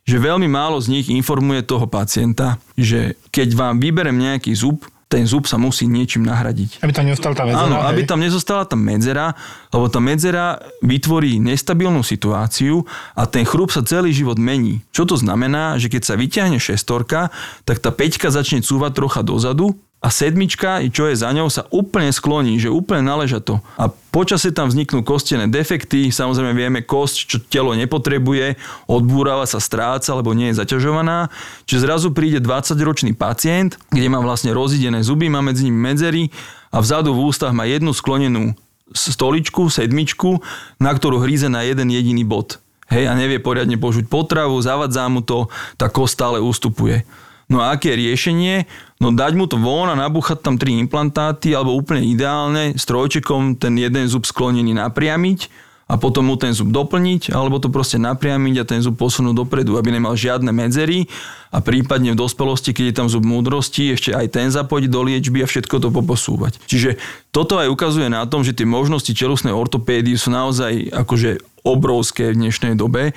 [0.08, 5.24] že veľmi málo z nich informuje toho pacienta, že keď vám vyberem nejaký zub, ten
[5.24, 6.84] zub sa musí niečím nahradiť.
[6.84, 7.64] Aby tam nezostala tá medzera.
[7.64, 7.88] Áno, hej.
[7.88, 9.26] aby tam nezostala tá medzera,
[9.72, 12.84] lebo tá medzera vytvorí nestabilnú situáciu
[13.16, 14.84] a ten chrup sa celý život mení.
[14.92, 17.32] Čo to znamená, že keď sa vyťahne šestorka,
[17.64, 22.14] tak tá peťka začne cúvať trocha dozadu a sedmička, čo je za ňou, sa úplne
[22.14, 23.58] skloní, že úplne naleža to.
[23.74, 28.54] A počasie tam vzniknú kostené defekty, samozrejme vieme, kosť, čo telo nepotrebuje,
[28.86, 31.34] odbúrava sa, stráca, lebo nie je zaťažovaná.
[31.66, 36.30] Čiže zrazu príde 20-ročný pacient, kde má vlastne rozidené zuby, má medzi nimi medzery
[36.70, 38.54] a vzadu v ústach má jednu sklonenú
[38.94, 40.38] stoličku, sedmičku,
[40.78, 42.62] na ktorú hríze na jeden jediný bod.
[42.88, 47.04] Hej, a nevie poriadne požuť potravu, zavadzá mu to, tá kost stále ustupuje.
[47.48, 48.68] No a aké riešenie?
[48.98, 53.54] No dať mu to von a nabúchať tam tri implantáty, alebo úplne ideálne s trojčekom
[53.54, 58.54] ten jeden zub sklonený napriamiť a potom mu ten zub doplniť, alebo to proste napriamiť
[58.60, 61.08] a ten zub posunúť dopredu, aby nemal žiadne medzery
[61.48, 65.40] a prípadne v dospelosti, keď je tam zub múdrosti, ešte aj ten zapojiť do liečby
[65.40, 66.60] a všetko to poposúvať.
[66.68, 67.00] Čiže
[67.32, 72.50] toto aj ukazuje na tom, že tie možnosti čelusnej ortopédie sú naozaj akože obrovské v
[72.50, 73.16] dnešnej dobe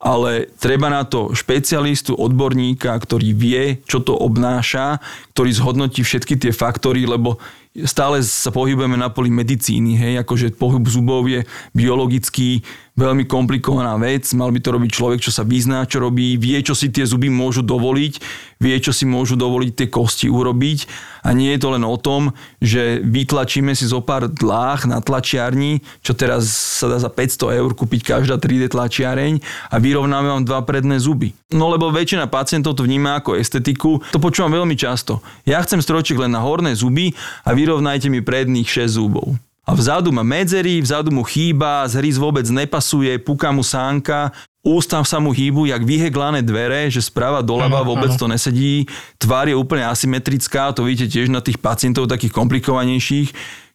[0.00, 4.96] ale treba na to špecialistu, odborníka, ktorý vie, čo to obnáša,
[5.36, 7.36] ktorý zhodnotí všetky tie faktory, lebo
[7.84, 11.44] stále sa pohybujeme na poli medicíny, hej, akože pohyb zubov je
[11.76, 12.64] biologický
[12.98, 16.74] veľmi komplikovaná vec, mal by to robiť človek, čo sa vyzná, čo robí, vie, čo
[16.74, 18.12] si tie zuby môžu dovoliť,
[18.60, 20.78] vie, čo si môžu dovoliť tie kosti urobiť
[21.24, 25.80] a nie je to len o tom, že vytlačíme si zo pár dlách na tlačiarni,
[26.04, 26.48] čo teraz
[26.80, 29.40] sa dá za 500 eur kúpiť každá 3D tlačiareň
[29.72, 31.32] a vyrovnáme vám dva predné zuby.
[31.50, 35.24] No lebo väčšina pacientov to vníma ako estetiku, to počúvam veľmi často.
[35.48, 40.10] Ja chcem stroček len na horné zuby a vyrovnajte mi predných 6 zubov a vzadu
[40.10, 44.34] má medzery, vzadu mu chýba, zhryz vôbec nepasuje, puka mu sánka.
[44.66, 48.90] ústa sa mu hýbu, jak vyheglané dvere, že správa doľava vôbec to nesedí.
[49.16, 53.28] Tvár je úplne asymetrická, to vidíte tiež na tých pacientov takých komplikovanejších,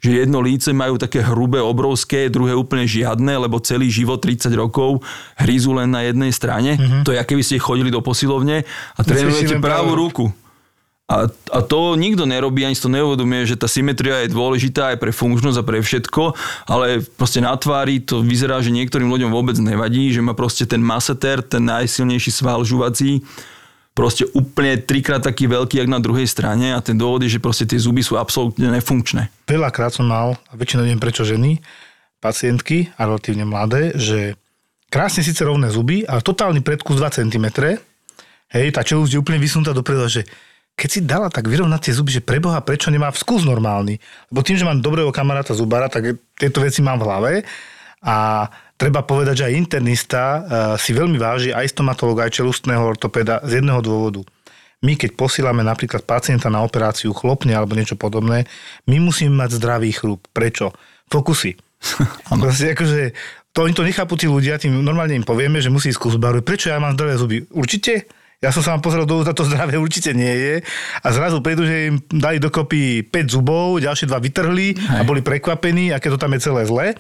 [0.03, 4.99] že jedno líce majú také hrubé, obrovské, druhé úplne žiadne, lebo celý život 30 rokov
[5.39, 6.75] hryzú len na jednej strane.
[7.08, 9.95] To je, aké by ste chodili do posilovne a trénujete pravú.
[9.95, 10.27] ruku.
[11.05, 14.97] A, a to nikto nerobí, ani si to neuvedomuje, že tá symetria je dôležitá aj
[14.97, 16.33] pre funkčnosť a pre všetko,
[16.65, 20.81] ale proste na tvári to vyzerá, že niektorým ľuďom vôbec nevadí, že má proste ten
[20.81, 23.21] maseter, ten najsilnejší sval žuvací,
[23.93, 27.69] proste úplne trikrát taký veľký, jak na druhej strane a ten dôvod je, že proste
[27.69, 29.29] tie zuby sú absolútne nefunkčné.
[29.45, 31.61] Veľakrát som mal, a väčšinou neviem prečo ženy,
[32.17, 34.33] pacientky, a relatívne mladé, že
[34.89, 37.45] krásne síce rovné zuby, ale totálny predkus 2 cm.
[38.49, 40.25] Hej, tá čelúsť je úplne vysunutá dopredu, že
[40.75, 43.95] keď si dala tak vyrovnať tie zuby, že preboha, prečo nemá vkus normálny?
[44.27, 47.33] Lebo tým, že mám dobrého kamaráta zubára, tak tieto veci mám v hlave
[48.03, 50.39] a treba povedať, že aj internista uh,
[50.75, 54.21] si veľmi váži aj stomatológa, aj čelustného ortopeda z jedného dôvodu.
[54.83, 58.43] My, keď posílame napríklad pacienta na operáciu chlopne alebo niečo podobné,
[58.85, 60.27] my musíme mať zdravý chrup.
[60.35, 60.75] Prečo?
[61.07, 61.55] Fokusy.
[62.27, 63.15] Proste akože,
[63.55, 66.43] to oni to nechápu tí ľudia, tým normálne im povieme, že musí ísť ku zubaru.
[66.43, 67.38] Prečo ja mám zdravé zuby?
[67.55, 68.11] Určite?
[68.45, 70.55] Ja som sa vám pozrel do to zdravé určite nie je.
[71.01, 75.10] A zrazu prídu, že im dali dokopy 5 zubov, ďalšie dva vytrhli a Hej.
[75.10, 76.93] boli prekvapení, aké to tam je celé zlé.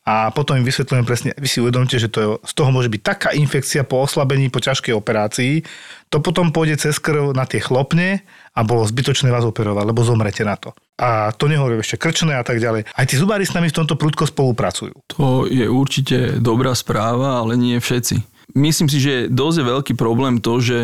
[0.00, 3.02] A potom im vysvetľujem presne, vy si uvedomte, že to je, z toho môže byť
[3.04, 5.62] taká infekcia po oslabení, po ťažkej operácii,
[6.10, 8.24] to potom pôjde cez krv na tie chlopne
[8.56, 10.74] a bolo zbytočné vás operovať, lebo zomrete na to.
[10.98, 12.88] A to nehovorím ešte krčné a tak ďalej.
[12.90, 14.96] Aj tí zubári s nami v tomto prudko spolupracujú.
[15.20, 18.29] To je určite dobrá správa, ale nie všetci.
[18.54, 20.78] Myslím si, že je dosť veľký problém to, že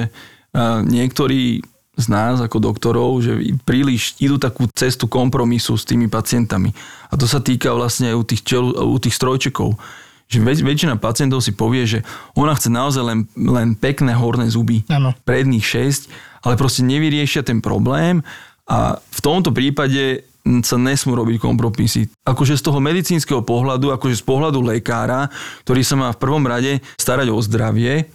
[0.53, 1.65] a, niektorí
[1.97, 6.77] z nás ako doktorov, že príliš idú takú cestu kompromisu s tými pacientami.
[7.09, 9.81] A to sa týka vlastne aj u tých, čelu, u tých strojčekov.
[10.29, 12.05] Že väč, väčšina pacientov si povie, že
[12.37, 14.85] ona chce naozaj len, len pekné horné zuby.
[14.93, 15.17] Áno.
[15.25, 18.21] Predných 6, ale proste nevyriešia ten problém
[18.69, 20.27] a v tomto prípade
[20.63, 22.07] sa nesmú robiť kompromisy.
[22.23, 25.27] Akože z toho medicínskeho pohľadu, akože z pohľadu lekára,
[25.67, 28.07] ktorý sa má v prvom rade starať o zdravie,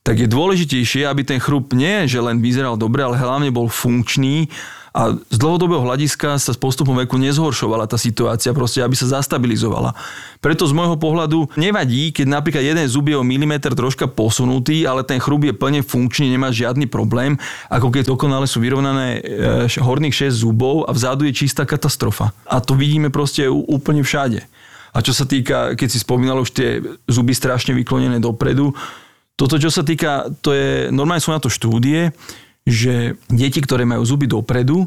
[0.00, 4.48] tak je dôležitejšie, aby ten chrup nie, že len vyzeral dobre, ale hlavne bol funkčný
[4.90, 9.94] a z dlhodobého hľadiska sa s postupom veku nezhoršovala tá situácia, proste aby sa zastabilizovala.
[10.42, 15.06] Preto z môjho pohľadu nevadí, keď napríklad jeden zub je o milimeter troška posunutý, ale
[15.06, 17.38] ten chrup je plne funkčný, nemá žiadny problém,
[17.70, 22.34] ako keď dokonale sú vyrovnané e, horných 6 zubov a vzadu je čistá katastrofa.
[22.50, 24.42] A to vidíme proste úplne všade.
[24.90, 28.74] A čo sa týka, keď si spomínal už tie zuby strašne vyklonené dopredu,
[29.38, 32.12] toto, čo sa týka, to je, normálne sú na to štúdie,
[32.70, 34.86] že deti, ktoré majú zuby dopredu,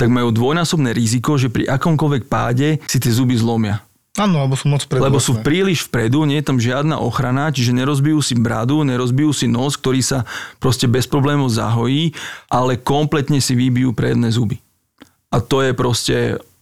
[0.00, 3.84] tak majú dvojnásobné riziko, že pri akomkoľvek páde si tie zuby zlomia.
[4.18, 5.06] Áno, lebo sú moc predlesné.
[5.06, 9.46] Lebo sú príliš vpredu, nie je tam žiadna ochrana, čiže nerozbijú si bradu, nerozbijú si
[9.46, 10.26] nos, ktorý sa
[10.58, 12.10] proste bez problémov zahojí,
[12.50, 14.58] ale kompletne si vybijú predné zuby.
[15.30, 16.16] A to je proste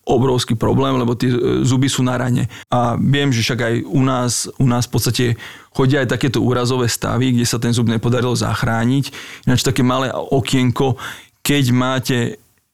[0.09, 2.49] obrovský problém, lebo tie e, zuby sú na rane.
[2.73, 5.25] A viem, že však aj u nás, u nás v podstate
[5.71, 9.13] chodia aj takéto úrazové stavy, kde sa ten zub nepodarilo zachrániť.
[9.45, 10.97] Ináč také malé okienko,
[11.45, 12.19] keď máte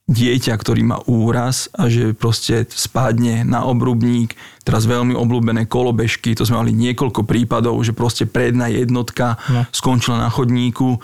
[0.04, 6.44] dieťa, ktorý má úraz a že proste spadne na obrubník, teraz veľmi obľúbené kolobežky, to
[6.44, 9.64] sme mali niekoľko prípadov, že proste predná jednotka No.
[9.72, 11.00] skončila na chodníku,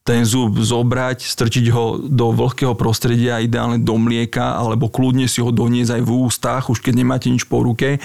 [0.00, 5.52] ten zub zobrať, strčiť ho do vlhkého prostredia, ideálne do mlieka, alebo kľudne si ho
[5.52, 8.00] doniesť aj v ústach, už keď nemáte nič po ruke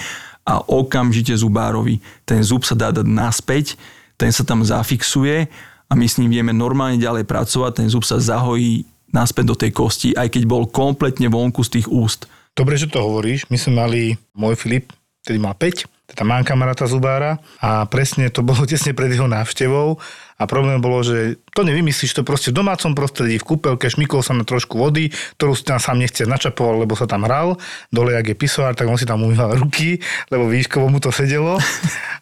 [0.46, 1.98] a okamžite zubárovi.
[2.28, 3.80] Ten zub sa dá dať naspäť,
[4.20, 5.48] ten sa tam zafixuje
[5.88, 9.70] a my s ním vieme normálne ďalej pracovať, ten zub sa zahojí naspäť do tej
[9.72, 12.28] kosti, aj keď bol kompletne vonku z tých úst.
[12.56, 13.48] Dobre, že to hovoríš.
[13.48, 14.00] My sme mali,
[14.36, 14.92] môj Filip,
[15.24, 19.98] ktorý mal 5, teda mám kamaráta zubára a presne to bolo tesne pred jeho návštevou
[20.36, 24.32] a problém bolo, že to nevymyslíš, to proste v domácom prostredí, v kúpelke, šmykol sa
[24.32, 27.56] na trošku vody, ktorú si tam sám nechce načapoval, lebo sa tam hral,
[27.88, 29.96] dole, jak je pisoár, tak on si tam umýval ruky,
[30.28, 31.56] lebo výškovo mu to sedelo.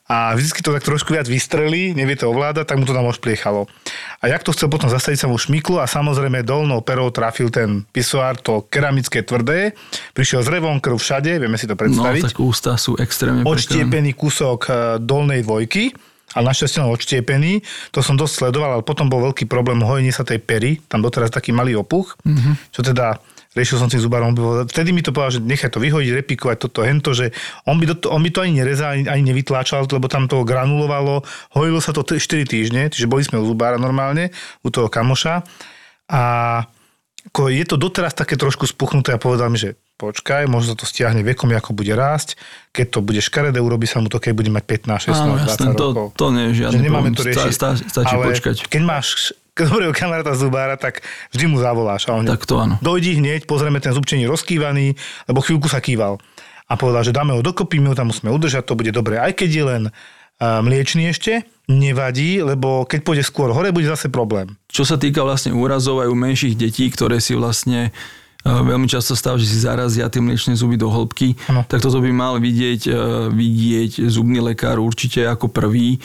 [0.04, 3.64] A vždy to tak trošku viac vystrelí, nevie to ovládať, tak mu to tam ošpliechalo.
[4.20, 7.82] A jak to chcel potom zastaviť sa mu šmyklo a samozrejme dolnou perou trafil ten
[7.88, 9.72] pisoár, to keramické tvrdé,
[10.12, 12.22] prišiel z revom krv všade, vieme si to No, predstaviť.
[12.30, 15.90] tak ústa sú extrémne odštiepený kúsok e, dolnej dvojky,
[16.34, 17.52] ale našťastie len odštiepený.
[17.94, 21.30] To som dosť sledoval, ale potom bol veľký problém hojenie sa tej pery, tam doteraz
[21.30, 22.74] taký malý opuch, mm-hmm.
[22.74, 23.22] čo teda
[23.54, 24.34] riešil som si zubárom,
[24.66, 27.30] vtedy mi to povedal, že nechaj to vyhodiť, repikovať toto, hento, že
[27.70, 31.22] on by, to, on by to ani nerezal, ani, ani nevytláčal, lebo tam to granulovalo,
[31.54, 34.34] hojilo sa to t- 4 týždne, čiže boli sme u zubára normálne,
[34.66, 35.46] u toho kamoša
[36.10, 36.22] a
[37.24, 40.84] ako je to doteraz také trošku spuchnuté a povedal mi, že počkaj, možno sa to
[40.84, 42.36] stiahne vekom, ako bude rásť.
[42.70, 45.48] Keď to bude škaredé, urobí sa mu to, keď bude mať 15, 16, Áno, 20
[45.48, 46.06] jasné, to, rokov.
[46.18, 47.16] to nie je žiadny nemáme problém.
[47.16, 47.52] to riešiť.
[47.54, 48.56] Sta, stačí ale počkať.
[48.66, 49.06] keď máš
[49.70, 52.10] dobrého kamaráta zubára, tak vždy mu zavoláš.
[52.10, 52.74] A on Tak to áno.
[52.82, 56.18] Dojdi hneď, pozrieme ten zubčení rozkývaný, lebo chvíľku sa kýval.
[56.64, 59.20] A povedal, že dáme ho dokopy, my ho tam musíme udržať, to bude dobre.
[59.20, 59.82] Aj keď je len
[60.42, 64.58] mliečný ešte, nevadí, lebo keď pôjde skôr hore, bude zase problém.
[64.66, 67.94] Čo sa týka vlastne úrazov aj u menších detí, ktoré si vlastne
[68.44, 71.64] veľmi často stáva, že si zarazia tie mliečne zuby do hĺbky, Áno.
[71.64, 72.92] tak toto by mal vidieť, e,
[73.32, 75.96] vidieť zubný lekár určite ako prvý,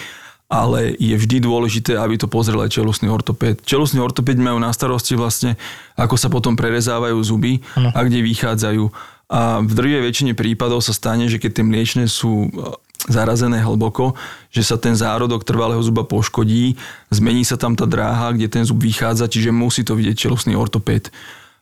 [0.49, 3.61] ale je vždy dôležité, aby to pozrel aj čelusný ortopéd.
[3.61, 5.59] Čelusný ortopéd majú na starosti vlastne,
[5.93, 7.91] ako sa potom prerezávajú zuby Áno.
[7.93, 8.83] a kde vychádzajú.
[9.29, 12.73] A v drvej väčšine prípadov sa stane, že keď tie mliečne sú e,
[13.13, 14.17] zarazené hlboko,
[14.49, 16.75] že sa ten zárodok trvalého zuba poškodí,
[17.13, 21.13] zmení sa tam tá dráha, kde ten zub vychádza, čiže musí to vidieť čelostný ortopéd.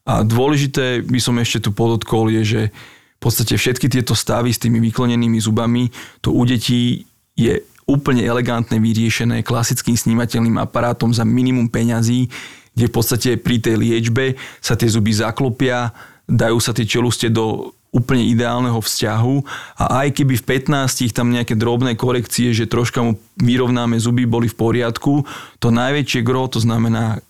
[0.08, 2.62] A dôležité by som ešte tu podotkol je, že
[3.18, 5.92] v podstate všetky tieto stavy s tými vyklonenými zubami,
[6.24, 7.04] to u detí
[7.36, 12.32] je úplne elegantne vyriešené klasickým snímateľným aparátom za minimum peňazí,
[12.72, 15.92] kde v podstate pri tej liečbe sa tie zuby zaklopia,
[16.28, 19.36] dajú sa tie čeluste do úplne ideálneho vzťahu
[19.80, 24.52] a aj keby v 15 tam nejaké drobné korekcie, že troška mu vyrovnáme zuby, boli
[24.52, 25.24] v poriadku,
[25.58, 27.24] to najväčšie gro, to znamená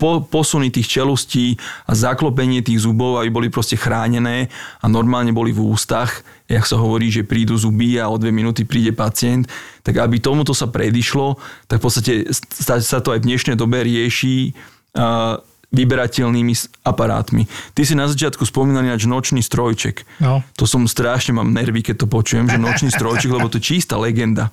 [0.00, 4.48] po, posuny tých čelustí a zaklopenie tých zubov, aby boli proste chránené
[4.80, 8.64] a normálne boli v ústach, jak sa hovorí, že prídu zuby a o dve minúty
[8.64, 9.44] príde pacient,
[9.84, 11.36] tak aby tomuto sa predišlo,
[11.68, 14.56] tak v podstate sa, to aj v dnešnej dobe rieši
[14.96, 15.36] uh,
[15.70, 17.46] vyberateľnými aparátmi.
[17.78, 20.02] Ty si na začiatku spomínal ináč nočný strojček.
[20.18, 20.42] No.
[20.58, 23.94] To som strašne mám nervy, keď to počujem, že nočný strojček, lebo to je čistá
[23.94, 24.50] legenda.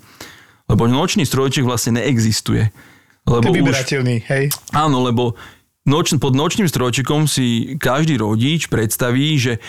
[0.70, 2.70] Lebo nočný strojček vlastne neexistuje.
[3.28, 4.44] Lebo je už, vyberateľný, hej.
[4.72, 5.36] áno, lebo
[5.84, 9.60] noč, pod nočným strojčekom si každý rodič predstaví, že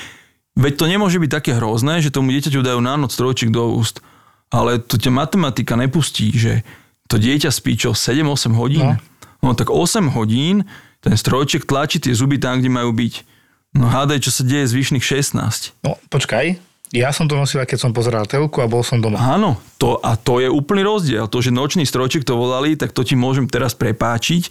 [0.55, 3.99] veď to nemôže byť také hrozné, že tomu dieťaťu dajú na noc strojček do úst.
[4.49, 6.65] Ale to ťa matematika nepustí, že
[7.11, 8.97] to dieťa spí čo 7-8 hodín.
[9.43, 9.51] No.
[9.51, 10.65] no tak 8 hodín
[11.03, 13.15] ten strojček tlačí tie zuby tam, kde majú byť.
[13.77, 15.85] No hádaj, čo sa deje zvyšných 16.
[15.85, 16.68] No, počkaj.
[16.93, 19.21] Ja som to nosil, keď som pozeral telku a bol som doma.
[19.21, 21.29] Áno, to, a to je úplný rozdiel.
[21.29, 24.49] To, že nočný strojček to volali, tak to ti môžem teraz prepáčiť,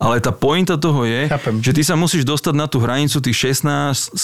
[0.00, 1.60] ale tá pointa toho je, Chápem.
[1.60, 4.16] že ty sa musíš dostať na tú hranicu tých 16-17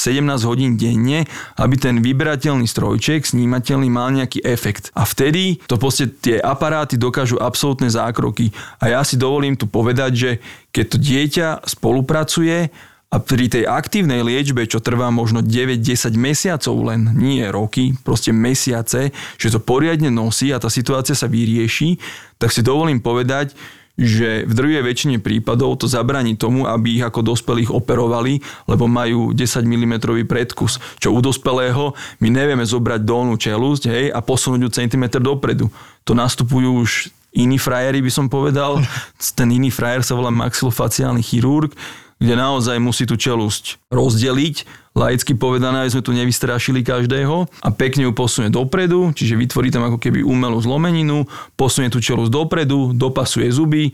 [0.48, 1.28] hodín denne,
[1.60, 4.88] aby ten vyberateľný strojček, snímateľný, mal nejaký efekt.
[4.96, 8.56] A vtedy to proste tie aparáty dokážu absolútne zákroky.
[8.80, 10.30] A ja si dovolím tu povedať, že
[10.72, 12.72] keď to dieťa spolupracuje
[13.06, 19.14] a pri tej aktívnej liečbe, čo trvá možno 9-10 mesiacov len, nie roky, proste mesiace,
[19.38, 22.02] že to poriadne nosí a tá situácia sa vyrieši,
[22.42, 23.54] tak si dovolím povedať,
[23.96, 29.32] že v drvej väčšine prípadov to zabráni tomu, aby ich ako dospelých operovali, lebo majú
[29.32, 29.94] 10 mm
[30.28, 30.76] predkus.
[31.00, 35.72] Čo u dospelého my nevieme zobrať dolnú čelusť hej, a posunúť ju centimetr dopredu.
[36.04, 38.84] To nastupujú už iní frajeri, by som povedal.
[39.38, 41.72] Ten iný frajer sa volá maxilofaciálny chirurg,
[42.16, 44.64] kde naozaj musí tú čelusť rozdeliť,
[44.96, 49.84] laicky povedané, aby sme tu nevystrašili každého a pekne ju posunie dopredu, čiže vytvorí tam
[49.84, 51.28] ako keby umelú zlomeninu,
[51.60, 53.92] posunie tú čelusť dopredu, dopasuje zuby,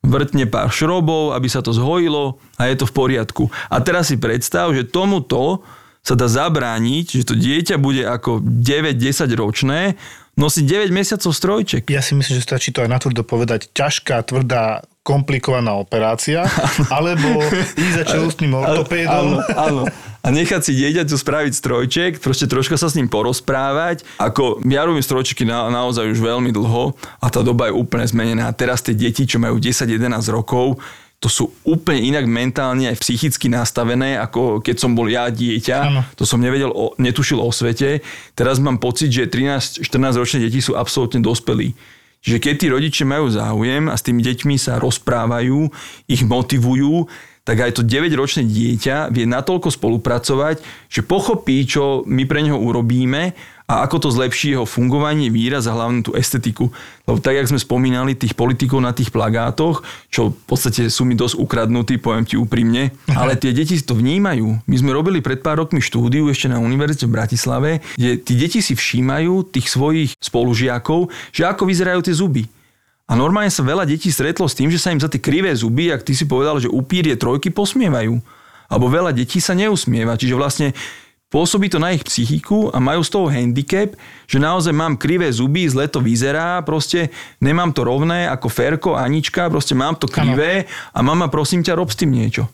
[0.00, 3.44] vrtne pár šrobov, aby sa to zhojilo a je to v poriadku.
[3.68, 5.60] A teraz si predstav, že tomuto
[6.00, 9.80] sa dá zabrániť, že to dieťa bude ako 9-10 ročné,
[10.38, 11.90] nosiť 9 mesiacov strojček.
[11.90, 16.44] Ja si myslím, že stačí to aj natvrdo povedať ťažká, tvrdá, komplikovaná operácia,
[16.92, 17.40] alebo
[17.84, 19.40] ísť za čelustným ortopédom.
[19.40, 19.82] Áno, áno.
[20.20, 24.04] A nechať si dieťaťu spraviť strojček, proste troška sa s ním porozprávať.
[24.20, 26.92] Ako ja robím strojčeky na, naozaj už veľmi dlho
[27.24, 28.52] a tá doba je úplne zmenená.
[28.52, 29.96] Teraz tie deti, čo majú 10-11
[30.28, 30.76] rokov,
[31.18, 35.78] to sú úplne inak mentálne aj psychicky nastavené, ako keď som bol ja dieťa.
[35.82, 36.00] Áno.
[36.14, 38.06] To som nevedel, o, netušil o svete.
[38.38, 39.82] Teraz mám pocit, že 13-14
[40.14, 41.74] ročné deti sú absolútne dospelí.
[42.22, 45.70] Čiže keď tí rodičia majú záujem a s tými deťmi sa rozprávajú,
[46.06, 47.10] ich motivujú,
[47.42, 53.34] tak aj to 9-ročné dieťa vie natoľko spolupracovať, že pochopí, čo my pre neho urobíme
[53.68, 56.72] a ako to zlepší jeho fungovanie, výraz a hlavne tú estetiku.
[57.04, 61.12] Lebo tak, jak sme spomínali tých politikov na tých plagátoch, čo v podstate sú mi
[61.12, 64.64] dosť ukradnutí, poviem ti úprimne, ale tie deti si to vnímajú.
[64.64, 68.64] My sme robili pred pár rokmi štúdiu ešte na univerzite v Bratislave, kde tí deti
[68.64, 72.48] si všímajú tých svojich spolužiakov, že ako vyzerajú tie zuby.
[73.08, 75.92] A normálne sa veľa detí stretlo s tým, že sa im za tie krivé zuby,
[75.92, 78.20] ak ty si povedal, že upírie trojky posmievajú.
[78.68, 80.20] Alebo veľa detí sa neusmieva.
[80.20, 80.76] Čiže vlastne
[81.28, 83.92] pôsobí to na ich psychiku a majú z toho handicap,
[84.24, 89.52] že naozaj mám krivé zuby, zle to vyzerá, proste nemám to rovné ako Ferko, Anička,
[89.52, 92.48] proste mám to krivé a mama prosím ťa, rob s tým niečo.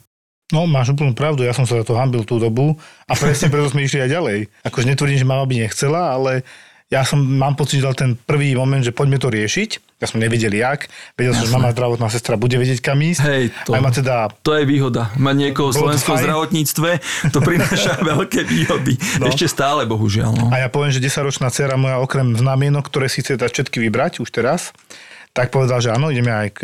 [0.53, 2.77] No, máš úplnú pravdu, ja som sa za to hambil tú dobu
[3.09, 4.37] a presne preto sme išli aj ďalej.
[4.61, 6.45] Akože netvrdím, že mama by nechcela, ale
[6.85, 9.97] ja som, mám pocit, že ten prvý moment, že poďme to riešiť.
[9.97, 10.85] Ja som nevedel jak.
[11.17, 13.21] Vedel som, že mama zdravotná sestra bude vedieť kam ísť.
[13.25, 14.29] Hej, to, aj ma teda...
[14.45, 15.09] to je výhoda.
[15.17, 16.89] Mať niekoho v slovenskom zdravotníctve,
[17.33, 19.01] to prináša veľké výhody.
[19.17, 19.33] No.
[19.33, 20.31] Ešte stále, bohužiaľ.
[20.37, 20.45] No.
[20.53, 24.29] A ja poviem, že 10-ročná dcera moja okrem znamienok, ktoré si chce všetky vybrať už
[24.29, 24.69] teraz,
[25.33, 26.61] tak povedal, že áno, ideme aj k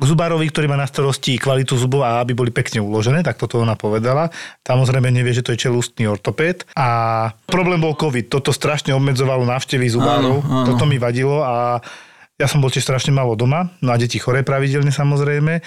[0.00, 3.60] k zubárovi, ktorý má na starosti kvalitu zubov a aby boli pekne uložené, tak toto
[3.60, 4.32] ona povedala.
[4.64, 6.64] Samozrejme nevie, že to je čelustný ortopéd.
[6.72, 6.88] A
[7.44, 8.32] problém bol COVID.
[8.32, 10.40] Toto strašne obmedzovalo návštevy zubárov.
[10.40, 10.66] Áno, áno.
[10.72, 11.84] Toto mi vadilo a
[12.40, 15.60] ja som bol tiež strašne málo doma, no a deti choré pravidelne samozrejme.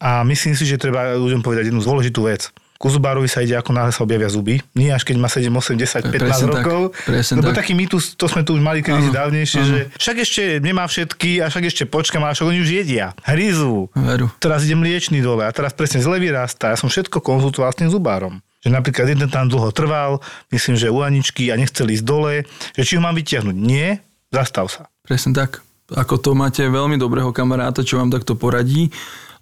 [0.00, 2.48] A myslím si, že treba ľuďom povedať jednu dôležitú vec
[2.78, 4.58] ku zubárovi sa ide ako náhle sa objavia zuby.
[4.74, 6.80] Nie až keď má 7, 8, 10, 15 presne rokov.
[6.92, 7.58] Tak, lebo tak.
[7.62, 11.48] taký mýtus, to sme tu už mali kedy dávnejšie, že však ešte nemá všetky a
[11.48, 13.14] však ešte počkam, ale však oni už jedia.
[13.22, 13.88] Hryzú.
[13.94, 14.26] Veru.
[14.42, 16.74] Teraz idem liečný dole a teraz presne zle vyrastá.
[16.74, 20.88] Ja som všetko konzultoval s tým zubárom že napríklad jeden tam dlho trval, myslím, že
[20.88, 23.52] u Aničky a nechcel ísť dole, že či ho mám vyťahnuť.
[23.52, 24.00] Nie,
[24.32, 24.88] zastav sa.
[25.04, 25.60] Presne tak.
[25.92, 28.88] Ako to máte veľmi dobrého kamaráta, čo vám takto poradí,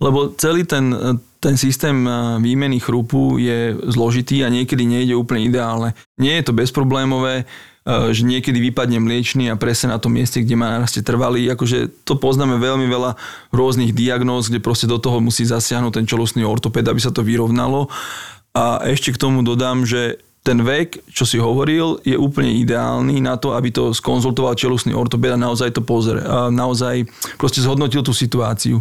[0.03, 0.91] lebo celý ten
[1.43, 2.07] ten systém
[2.39, 5.91] výmeny chrupu je zložitý a niekedy nejde úplne ideálne.
[6.15, 7.51] Nie je to bezproblémové,
[8.15, 11.51] že niekedy vypadne mliečný a presne na tom mieste, kde má narastie trvalý.
[11.51, 13.19] Akože to poznáme veľmi veľa
[13.51, 17.91] rôznych diagnóz, kde proste do toho musí zasiahnuť ten čelostný ortoped, aby sa to vyrovnalo.
[18.55, 23.35] A ešte k tomu dodám, že ten vek, čo si hovoril, je úplne ideálny na
[23.35, 26.23] to, aby to skonzultoval čelustný ortoped a naozaj to pozrie,
[26.55, 27.03] naozaj
[27.35, 28.79] proste zhodnotil tú situáciu.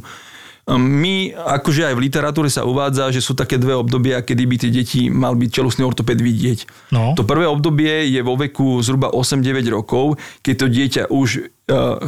[0.70, 4.70] My, akože aj v literatúre sa uvádza, že sú také dve obdobia, kedy by tie
[4.70, 6.92] deti mal byť čelustný ortoped vidieť.
[6.94, 7.18] No.
[7.18, 11.50] To prvé obdobie je vo veku zhruba 8-9 rokov, keď to dieťa už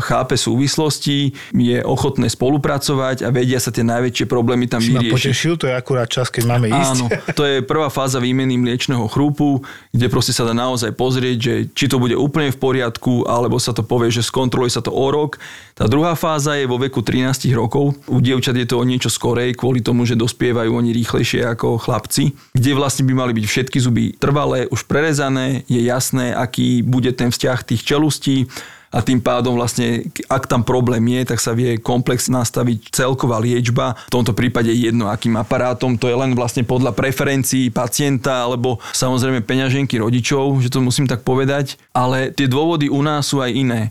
[0.04, 5.08] chápe súvislosti, je ochotné spolupracovať a vedia sa tie najväčšie problémy tam vyriešiť.
[5.08, 6.92] Ma potešil, to je akurát čas, keď máme ísť.
[7.00, 7.06] Áno,
[7.38, 9.64] to je prvá fáza výmeny mliečného chrúpu,
[9.96, 13.72] kde proste sa dá naozaj pozrieť, že či to bude úplne v poriadku, alebo sa
[13.72, 15.40] to povie, že skontroluje sa to o rok.
[15.78, 17.96] Tá druhá fáza je vo veku 13 rokov.
[18.12, 22.36] U dievčat je to o niečo skorej, kvôli tomu, že dospievajú oni rýchlejšie ako chlapci,
[22.52, 27.32] kde vlastne by mali byť všetky zuby trvalé, už prerezané, je jasné, aký bude ten
[27.32, 28.52] vzťah tých čelustí,
[28.94, 33.98] a tým pádom vlastne, ak tam problém je, tak sa vie komplex nastaviť celková liečba.
[34.06, 39.42] V tomto prípade jedno akým aparátom, to je len vlastne podľa preferencií pacienta alebo samozrejme
[39.42, 43.82] peňaženky rodičov, že to musím tak povedať, ale tie dôvody u nás sú aj iné.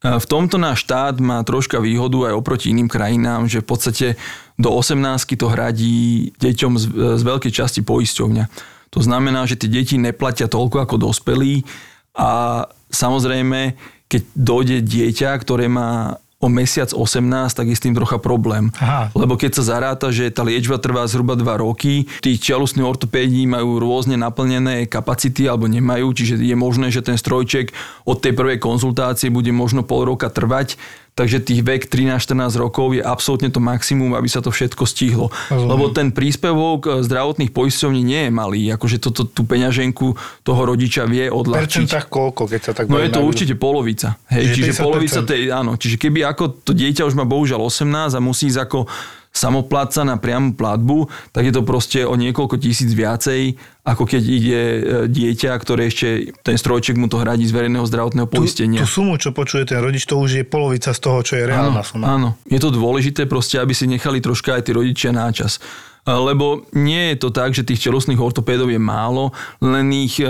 [0.00, 4.06] V tomto náš štát má troška výhodu aj oproti iným krajinám, že v podstate
[4.56, 4.96] do 18
[5.36, 6.84] to hradí deťom z,
[7.16, 8.44] z veľkej časti poisťovňa.
[8.96, 11.68] To znamená, že tie deti neplatia toľko ako dospelí
[12.16, 13.76] a samozrejme
[14.10, 17.20] keď dojde dieťa, ktoré má o mesiac 18,
[17.52, 18.72] tak je s tým trocha problém.
[18.80, 19.12] Aha.
[19.12, 23.76] Lebo keď sa zaráta, že tá liečba trvá zhruba 2 roky, tí čelustní ortopédi majú
[23.76, 27.76] rôzne naplnené kapacity alebo nemajú, čiže je možné, že ten strojček
[28.08, 30.80] od tej prvej konzultácie bude možno pol roka trvať,
[31.20, 35.28] takže tých vek 13-14 rokov je absolútne to maximum, aby sa to všetko stihlo.
[35.52, 35.68] Rozumiem.
[35.68, 41.04] Lebo ten príspevok eh, zdravotných poisťovní nie je malý, akože toto, tú peňaženku toho rodiča
[41.04, 41.84] vie odľahčiť.
[41.84, 44.16] Percentách koľko, keď sa tak No je to určite polovica.
[44.32, 48.20] Hej, čiže polovica tej, áno, čiže keby ako to dieťa už má bohužiaľ 18 a
[48.24, 48.88] musí ísť ako
[49.30, 53.54] samopláca na priamu platbu, tak je to proste o niekoľko tisíc viacej,
[53.86, 58.26] ako keď ide e, dieťa, ktoré ešte ten strojček mu to hradí z verejného zdravotného
[58.26, 58.82] poistenia.
[58.82, 61.46] Tú, tú sumu, čo počuje ten rodič, to už je polovica z toho, čo je
[61.46, 62.18] reálna suma.
[62.18, 65.62] Áno, je to dôležité proste, aby si nechali troška aj tí rodičia náčas
[66.08, 70.24] lebo nie je to tak, že tých čelostných ortopédov je málo, len ich e,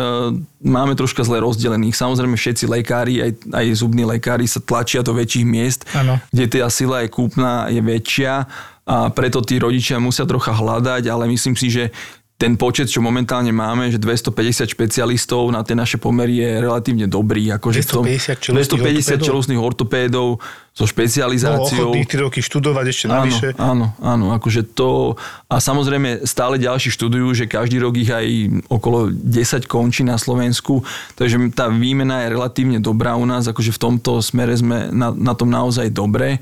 [0.67, 1.95] máme troška zle rozdelených.
[1.95, 6.19] Samozrejme všetci lekári, aj, aj zubní lekári sa tlačia do väčších miest, ano.
[6.35, 8.51] kde tá sila je kúpna, je väčšia
[8.91, 11.95] a preto tí rodičia musia trocha hľadať, ale myslím si, že
[12.41, 17.53] ten počet, čo momentálne máme, že 250 špecialistov na tie naše pomery je relatívne dobrý.
[17.53, 20.41] Akože 250 čelostných ortopédov
[20.72, 21.93] so špecializáciou.
[21.93, 23.49] No, ochotných 3 roky študovať ešte áno, navyše.
[23.61, 25.20] Áno, áno, akože to...
[25.53, 28.24] A samozrejme stále ďalší študujú, že každý rok ich aj
[28.72, 30.80] okolo 10 končí na Slovensku,
[31.20, 35.36] takže tá výmena je relatívne dobrá u nás, akože v tomto smere sme na, na
[35.36, 36.41] tom naozaj dobré.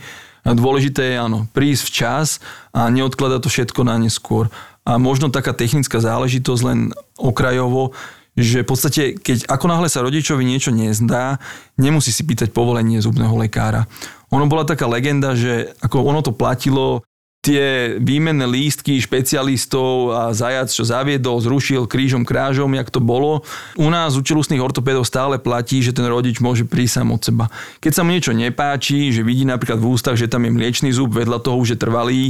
[0.55, 2.29] Dôležité je áno, prísť včas
[2.73, 4.49] a neodkladať to všetko na neskôr.
[4.89, 6.79] A možno taká technická záležitosť len
[7.21, 7.93] okrajovo,
[8.39, 11.43] že v podstate, keď ako náhle sa rodičovi niečo nezdá,
[11.75, 13.91] nemusí si pýtať povolenie zubného lekára.
[14.31, 17.03] Ono bola taká legenda, že ako ono to platilo
[17.39, 23.47] tie výmenné lístky špecialistov a zajac, čo zaviedol, zrušil krížom krážom, jak to bolo.
[23.79, 27.47] U nás u čelusných ortopédov stále platí, že ten rodič môže prísť sám od seba.
[27.79, 31.15] Keď sa mu niečo nepáči, že vidí napríklad v ústach, že tam je mliečný zub,
[31.15, 32.23] vedľa toho už je trvalý,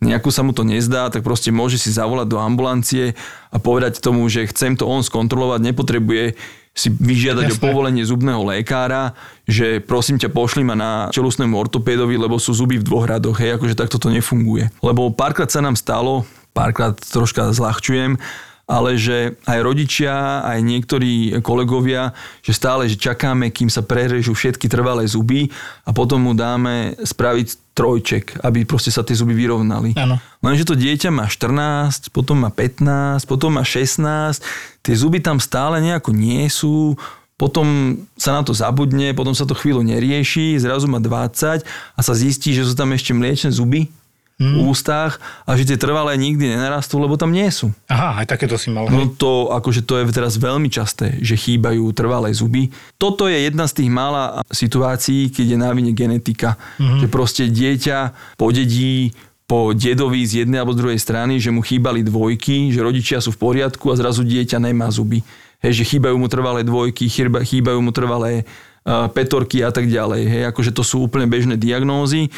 [0.00, 3.12] nejako sa mu to nezdá, tak proste môže si zavolať do ambulancie
[3.52, 6.40] a povedať tomu, že chcem to on skontrolovať, nepotrebuje
[6.74, 7.56] si vyžiadať Jasne.
[7.56, 9.14] o povolenie zubného lékára,
[9.46, 13.54] že prosím ťa pošli ma na čelusnému ortopédovi, lebo sú zuby v dvoch radoch, hej,
[13.54, 14.74] akože takto to nefunguje.
[14.82, 18.18] Lebo párkrát sa nám stalo, párkrát troška zľahčujem,
[18.64, 24.72] ale že aj rodičia, aj niektorí kolegovia, že stále, že čakáme, kým sa prerežú všetky
[24.72, 25.52] trvalé zuby
[25.84, 29.92] a potom mu dáme spraviť trojček, aby proste sa tie zuby vyrovnali.
[29.98, 30.16] Áno.
[30.40, 34.40] Lenže to dieťa má 14, potom má 15, potom má 16,
[34.80, 36.96] tie zuby tam stále nejako nie sú,
[37.34, 42.14] potom sa na to zabudne, potom sa to chvíľu nerieši, zrazu má 20 a sa
[42.14, 43.90] zistí, že sú tam ešte mliečne zuby
[44.40, 44.66] hmm.
[44.66, 47.70] ústach a že tie trvalé nikdy nenarastú, lebo tam nie sú.
[47.86, 48.90] Aha, aj takéto si mal.
[48.90, 52.74] No to, akože to je teraz veľmi časté, že chýbajú trvalé zuby.
[52.98, 56.58] Toto je jedna z tých mála situácií, keď je na vine genetika.
[56.80, 56.98] Hmm.
[56.98, 59.14] Že proste dieťa podedí
[59.44, 63.28] po dedovi z jednej alebo z druhej strany, že mu chýbali dvojky, že rodičia sú
[63.36, 65.20] v poriadku a zrazu dieťa nemá zuby.
[65.60, 67.08] Hej, že chýbajú mu trvalé dvojky,
[67.44, 68.44] chýbajú mu trvalé
[68.88, 70.22] uh, petorky a tak ďalej.
[70.28, 72.32] Hej, akože to sú úplne bežné diagnózy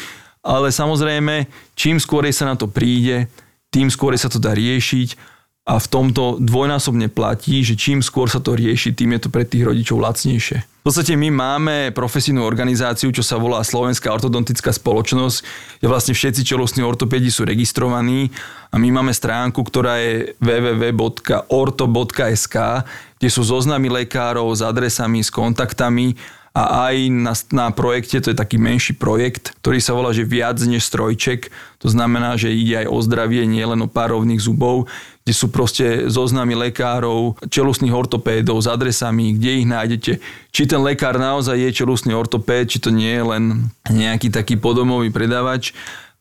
[0.47, 3.27] ale samozrejme, čím skôr sa na to príde,
[3.67, 5.35] tým skôr sa to dá riešiť.
[5.67, 9.43] A v tomto dvojnásobne platí, že čím skôr sa to rieši, tým je to pre
[9.43, 10.63] tých rodičov lacnejšie.
[10.63, 15.37] V podstate my máme profesijnú organizáciu, čo sa volá Slovenská ortodontická spoločnosť,
[15.83, 18.31] kde vlastne všetci čelostní ortopedi sú registrovaní.
[18.71, 21.35] A my máme stránku, ktorá je www.orto.sk,
[23.19, 26.15] kde sú zoznamy lekárov s adresami, s kontaktami
[26.57, 30.57] a aj na, na projekte, to je taký menší projekt, ktorý sa volá, že viac
[30.65, 34.89] než strojček, to znamená, že ide aj o zdravie, nielen o pár rovných zubov,
[35.21, 40.11] kde sú proste zoznamy lekárov, čelusných ortopédov s adresami, kde ich nájdete.
[40.49, 43.43] Či ten lekár naozaj je čelusný ortopéd, či to nie je len
[43.85, 45.77] nejaký taký podomový predávač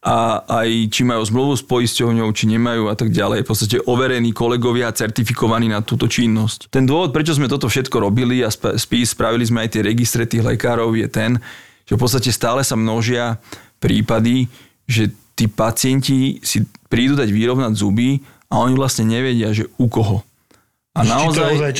[0.07, 3.43] a aj či majú zmluvu s poisťovňou, či nemajú a tak ďalej.
[3.43, 6.71] V podstate overení kolegovia certifikovaní na túto činnosť.
[6.71, 10.47] Ten dôvod, prečo sme toto všetko robili a spís spravili sme aj tie registre tých
[10.47, 11.43] lekárov je ten,
[11.91, 13.43] že v podstate stále sa množia
[13.83, 14.47] prípady,
[14.87, 20.23] že tí pacienti si prídu dať vyrovnať zuby a oni vlastne nevedia, že u koho.
[20.97, 21.73] A naozaj, naozaj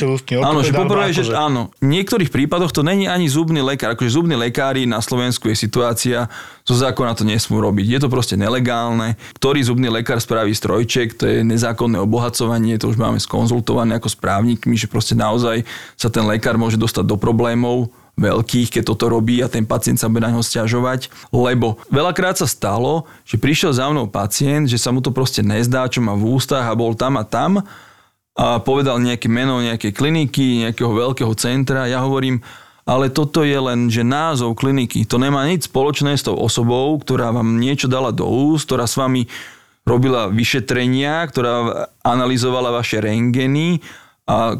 [0.45, 4.37] áno, že poprvé, že áno, v niektorých prípadoch to není ani zubný lekár, akože zubní
[4.37, 6.29] lekári na Slovensku je situácia,
[6.61, 7.97] zo zákona to nesmú robiť.
[7.97, 9.17] Je to proste nelegálne.
[9.33, 14.17] Ktorý zubný lekár spraví strojček, to je nezákonné obohacovanie, to už máme skonzultované ako s
[14.21, 15.65] právnikmi, že proste naozaj
[15.97, 20.09] sa ten lekár môže dostať do problémov, veľkých, keď toto robí a ten pacient sa
[20.09, 24.89] bude na ňo stiažovať, lebo veľakrát sa stalo, že prišiel za mnou pacient, že sa
[24.89, 27.61] mu to proste nezdá, čo má v ústach a bol tam a tam
[28.37, 31.89] a povedal nejaké meno nejakej kliniky, nejakého veľkého centra.
[31.89, 32.45] Ja hovorím,
[32.85, 35.09] ale toto je len, že názov kliniky.
[35.09, 38.93] To nemá nič spoločné s tou osobou, ktorá vám niečo dala do úst, ktorá s
[38.93, 39.25] vami
[39.83, 43.81] robila vyšetrenia, ktorá analyzovala vaše rengeny
[44.29, 44.53] a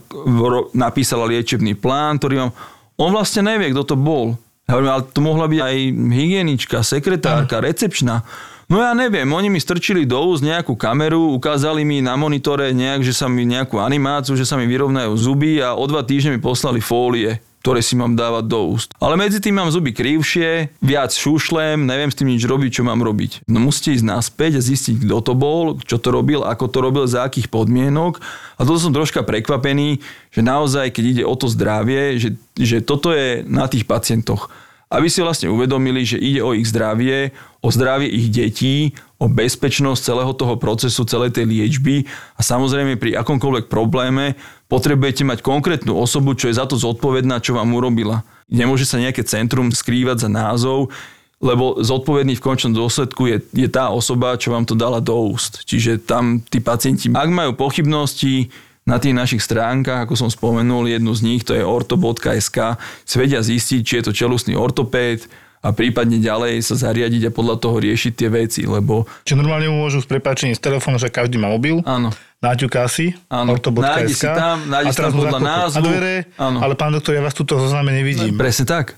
[0.74, 2.52] napísala liečebný plán, ktorý vám...
[2.98, 4.42] On vlastne nevie, kto to bol.
[4.66, 5.76] Ja hovorím, ale to mohla byť aj
[6.18, 8.26] hygienička, sekretárka, recepčná.
[8.68, 13.00] No ja neviem, oni mi strčili do úst nejakú kameru, ukázali mi na monitore nejak,
[13.00, 16.44] že sa mi nejakú animáciu, že sa mi vyrovnajú zuby a o dva týždne mi
[16.44, 18.96] poslali fólie ktoré si mám dávať do úst.
[18.96, 23.04] Ale medzi tým mám zuby krivšie, viac šušlem, neviem s tým nič robiť, čo mám
[23.04, 23.44] robiť.
[23.44, 27.04] No musíte ísť naspäť a zistiť, kto to bol, čo to robil, ako to robil,
[27.12, 28.24] za akých podmienok.
[28.56, 30.00] A toto som troška prekvapený,
[30.32, 34.48] že naozaj, keď ide o to zdravie, že, že toto je na tých pacientoch
[34.88, 40.00] aby si vlastne uvedomili, že ide o ich zdravie, o zdravie ich detí, o bezpečnosť
[40.00, 42.08] celého toho procesu, celej tej liečby
[42.38, 44.40] a samozrejme pri akomkoľvek probléme
[44.72, 48.24] potrebujete mať konkrétnu osobu, čo je za to zodpovedná, čo vám urobila.
[48.48, 50.94] Nemôže sa nejaké centrum skrývať za názov,
[51.38, 55.68] lebo zodpovedný v končnom dôsledku je, je tá osoba, čo vám to dala do úst.
[55.70, 58.50] Čiže tam tí pacienti, ak majú pochybnosti,
[58.88, 63.82] na tých našich stránkach, ako som spomenul, jednu z nich, to je orto.sk, svedia zistiť,
[63.84, 65.28] či je to čelustný ortopéd
[65.60, 69.04] a prípadne ďalej sa zariadiť a podľa toho riešiť tie veci, lebo...
[69.28, 71.84] Čiže normálne môžu s prepáčením z telefónu, že každý má mobil.
[71.84, 72.16] Áno.
[72.40, 73.82] Náťuká si, orto.sk.
[73.82, 75.84] Nájde si tam, nájde si tam podľa názvu.
[75.84, 76.58] dvere, áno.
[76.64, 78.40] ale pán doktor, ja vás tuto zozname nevidím.
[78.40, 78.96] Presne tak.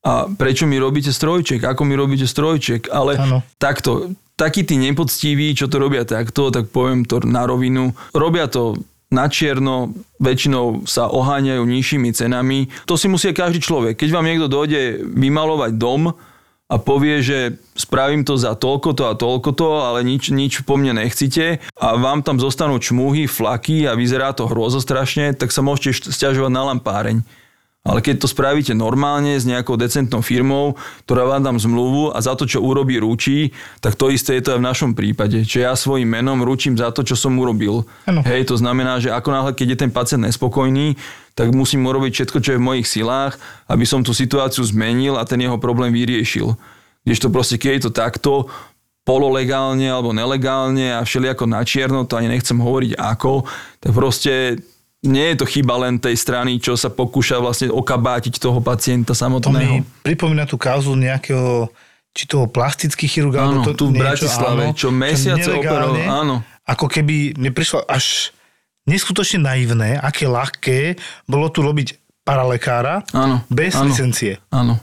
[0.00, 1.60] A prečo mi robíte strojček?
[1.60, 2.88] Ako mi robíte strojček?
[2.88, 3.44] Ale ano.
[3.60, 8.80] takto, takí tí nepoctiví, čo to robia takto, tak poviem to na rovinu, robia to
[9.10, 9.90] na čierno,
[10.22, 12.70] väčšinou sa oháňajú nižšími cenami.
[12.86, 13.98] To si musí každý človek.
[13.98, 16.14] Keď vám niekto dojde vymalovať dom
[16.70, 20.78] a povie, že spravím to za toľko to a toľko to, ale nič, nič po
[20.78, 26.14] mne nechcite a vám tam zostanú čmuhy, flaky a vyzerá to hrozostrašne, tak sa môžete
[26.14, 27.26] stiažovať na lampáreň.
[27.80, 30.76] Ale keď to spravíte normálne s nejakou decentnou firmou,
[31.08, 34.50] ktorá vám dám zmluvu a za to, čo urobí, ručí, tak to isté je to
[34.52, 35.48] aj v našom prípade.
[35.48, 37.88] Čiže ja svojim menom ručím za to, čo som urobil.
[38.04, 38.20] Ano.
[38.20, 41.00] Hej, to znamená, že ako náhle, keď je ten pacient nespokojný,
[41.32, 45.24] tak musím urobiť všetko, čo je v mojich silách, aby som tú situáciu zmenil a
[45.24, 46.52] ten jeho problém vyriešil.
[47.08, 48.32] to proste, keď je to takto,
[49.08, 53.48] pololegálne alebo nelegálne a všelijako na čierno, to ani nechcem hovoriť ako,
[53.80, 54.60] tak proste
[55.00, 59.80] nie je to chyba len tej strany, čo sa pokúša vlastne okabátiť toho pacienta samotného.
[59.80, 61.72] To mi pripomína tú kauzu nejakého
[62.10, 66.36] či toho plastický chirurg, áno, to, tu v Bratislave, áno, čo mesiace operoval, áno.
[66.66, 68.34] Ako keby mi prišlo až
[68.90, 70.98] neskutočne naivné, aké ľahké
[71.30, 74.42] bolo tu robiť paralekára áno, bez áno, licencie.
[74.50, 74.82] Áno.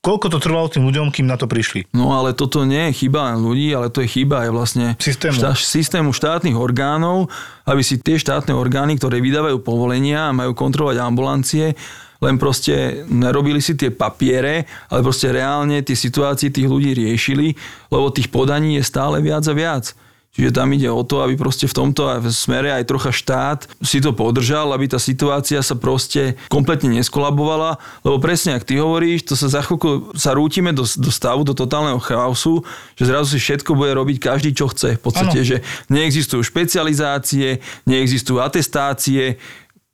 [0.00, 1.92] Koľko to trvalo tým ľuďom, kým na to prišli?
[1.92, 5.36] No ale toto nie je chyba len ľudí, ale to je chyba aj vlastne systému.
[5.36, 7.28] Štá, systému štátnych orgánov,
[7.68, 11.76] aby si tie štátne orgány, ktoré vydávajú povolenia a majú kontrolovať ambulancie,
[12.24, 17.52] len proste nerobili si tie papiere, ale proste reálne tie situácie tých ľudí riešili,
[17.92, 19.92] lebo tých podaní je stále viac a viac.
[20.30, 24.14] Čiže tam ide o to, aby proste v tomto smere aj trocha štát si to
[24.14, 29.50] podržal, aby tá situácia sa proste kompletne neskolabovala, lebo presne, ak ty hovoríš, to sa
[29.50, 32.62] za chvíľku sa rútime do, do stavu, do totálneho chaosu,
[32.94, 35.02] že zrazu si všetko bude robiť každý, čo chce.
[35.02, 35.48] V podstate, ano.
[35.50, 35.56] že
[35.90, 37.58] neexistujú špecializácie,
[37.90, 39.34] neexistujú atestácie,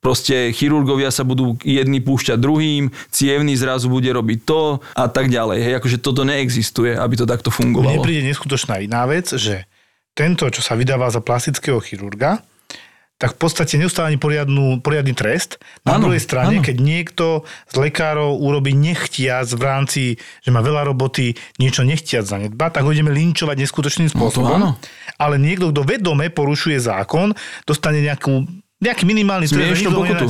[0.04, 5.64] proste chirurgovia sa budú jedni púšťať druhým, cievný zrazu bude robiť to a tak ďalej.
[5.64, 7.98] Hej, akože toto neexistuje, aby to takto fungovalo.
[7.98, 9.64] Mne príde neskutočná iná vec, že
[10.16, 12.40] tento, čo sa vydáva za plastického chirurga,
[13.16, 15.56] tak v podstate neustáva ani poriadnu, poriadny trest.
[15.88, 16.64] Na ano, druhej strane, ano.
[16.64, 17.26] keď niekto
[17.72, 20.02] z lekárov urobí nechtiac v rámci,
[20.44, 24.60] že má veľa roboty, niečo nechtiac zanedba, tak ho ideme linčovať neskutočným spôsobom.
[24.60, 24.76] No
[25.16, 27.32] Ale niekto, kto vedome porušuje zákon,
[27.64, 28.44] dostane nejakú
[28.76, 30.28] nejaký minimálny smiešnú pokutu.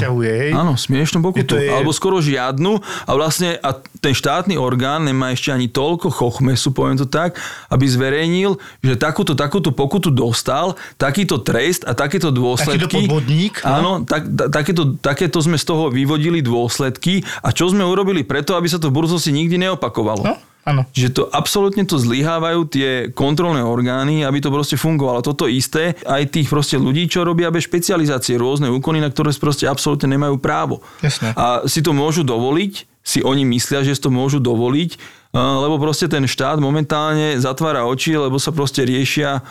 [0.55, 1.59] Áno, smiešnú pokutu.
[1.59, 1.67] Je...
[1.67, 6.95] Alebo skoro žiadnu a vlastne a ten štátny orgán nemá ešte ani toľko chochmesu, poviem
[6.95, 7.35] to tak,
[7.75, 8.55] aby zverejnil,
[8.87, 12.87] že takúto, takúto pokutu dostal, takýto trest a takéto dôsledky.
[12.87, 13.55] Takýto podvodník.
[13.67, 13.67] No?
[13.67, 18.71] Áno, tak, takéto, takéto sme z toho vyvodili dôsledky a čo sme urobili preto, aby
[18.71, 20.23] sa to v budúcnosti nikdy neopakovalo.
[20.23, 20.39] No?
[20.67, 20.83] Áno.
[20.91, 25.23] Že to absolútne to zlyhávajú tie kontrolné orgány, aby to proste fungovalo.
[25.23, 29.71] Toto isté aj tých proste ľudí, čo robia bez špecializácie, rôzne úkony, na ktoré proste
[29.71, 30.83] absolútne nemajú právo.
[31.07, 31.31] Jasne.
[31.39, 34.99] A si to môžu dovoliť, si oni myslia, že si to môžu dovoliť,
[35.37, 39.47] lebo proste ten štát momentálne zatvára oči, lebo sa proste riešia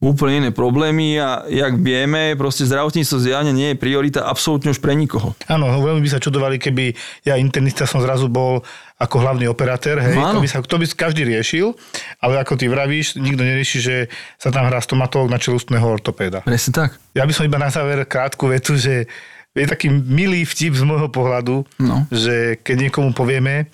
[0.00, 4.96] úplne iné problémy a jak vieme, proste zdravotníctvo zjavne nie je priorita absolútne už pre
[4.96, 5.36] nikoho.
[5.44, 6.96] Áno, veľmi by sa čudovali, keby
[7.28, 8.64] ja internista som zrazu bol
[8.96, 11.76] ako hlavný operátor, hej, no, to, by sa, to by každý riešil,
[12.16, 13.96] ale ako ty vravíš, nikto nerieši, že
[14.40, 16.40] sa tam hrá stomatolog na čelustného ortopéda.
[16.48, 16.96] Presne tak.
[17.12, 19.04] Ja by som iba na záver krátku vetu, že
[19.52, 22.08] je taký milý vtip z môjho pohľadu, no.
[22.08, 23.68] že keď niekomu povieme,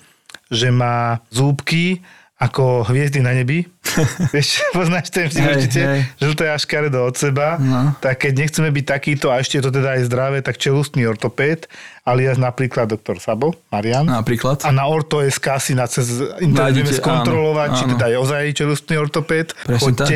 [0.51, 2.03] že má zúbky
[2.37, 3.65] ako hviezdy na nebi.
[4.33, 5.81] Vieš, poznáš ten vtip určite?
[6.21, 7.57] Žlté a škaredo od seba.
[7.57, 7.97] No.
[7.97, 11.65] Tak keď nechceme byť takýto a ešte je to teda aj zdravé, tak čelustný ortopéd,
[12.05, 14.05] alias napríklad doktor Sabo, Marian.
[14.05, 14.61] Napríklad.
[14.61, 18.95] A na Orto.sk si na cez internet vieme skontrolovať, áno, či teda je ozaj čelustný
[19.01, 19.57] ortopéd.
[19.65, 19.97] Presne.
[19.97, 20.09] Tak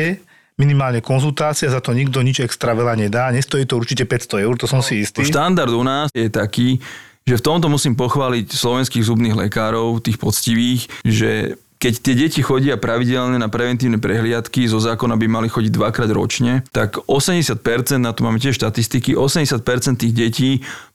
[0.62, 3.34] minimálne konzultácia, za to nikto nič extra veľa nedá.
[3.34, 5.26] Nestojí to určite 500 eur, to som si istý.
[5.26, 6.78] Štandard u nás je taký,
[7.26, 12.78] že v tomto musím pochváliť slovenských zubných lekárov, tých poctivých, že keď tie deti chodia
[12.78, 17.58] pravidelne na preventívne prehliadky, zo zákona by mali chodiť dvakrát ročne, tak 80%,
[17.98, 20.50] na to máme tiež štatistiky, 80% tých detí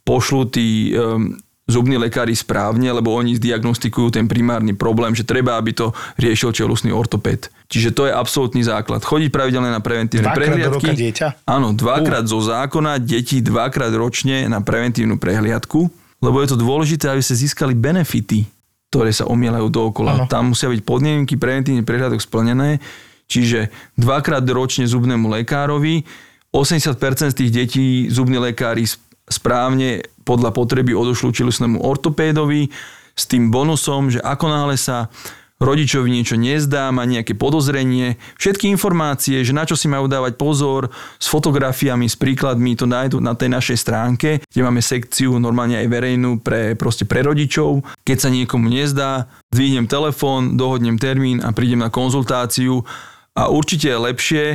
[0.07, 1.35] pošlú tí um,
[1.67, 6.95] zubní lekári správne, lebo oni zdiagnostikujú ten primárny problém, že treba, aby to riešil čelusný
[6.95, 7.51] ortoped.
[7.67, 9.03] Čiže to je absolútny základ.
[9.03, 10.71] Chodiť pravidelne na preventívne dvakrát prehliadky.
[10.71, 11.27] Do roka dieťa?
[11.43, 12.31] Áno, dvakrát uh.
[12.31, 15.91] zo zákona, deti dvakrát ročne na preventívnu prehliadku,
[16.23, 18.56] lebo je to dôležité, aby sa získali benefity
[18.87, 20.23] ktoré sa omielajú dookola.
[20.23, 20.31] Ano.
[20.31, 22.79] Tam musia byť podmienky preventívny prehľadok splnené,
[23.27, 23.67] čiže
[23.99, 26.07] dvakrát ročne zubnému lekárovi,
[26.55, 28.87] 80% z tých detí zubní lekári
[29.27, 32.71] správne podľa potreby odošľú čelusnému ortopédovi
[33.11, 35.11] s tým bonusom, že ako náhle sa
[35.57, 40.93] rodičovi niečo nezdá, má nejaké podozrenie, všetky informácie, že na čo si majú dávať pozor,
[41.17, 45.87] s fotografiami, s príkladmi, to nájdú na tej našej stránke, kde máme sekciu normálne aj
[45.89, 47.81] verejnú pre, proste pre rodičov.
[48.05, 52.85] Keď sa niekomu nezdá, dvihnem telefón, dohodnem termín a prídem na konzultáciu
[53.33, 54.45] a určite je lepšie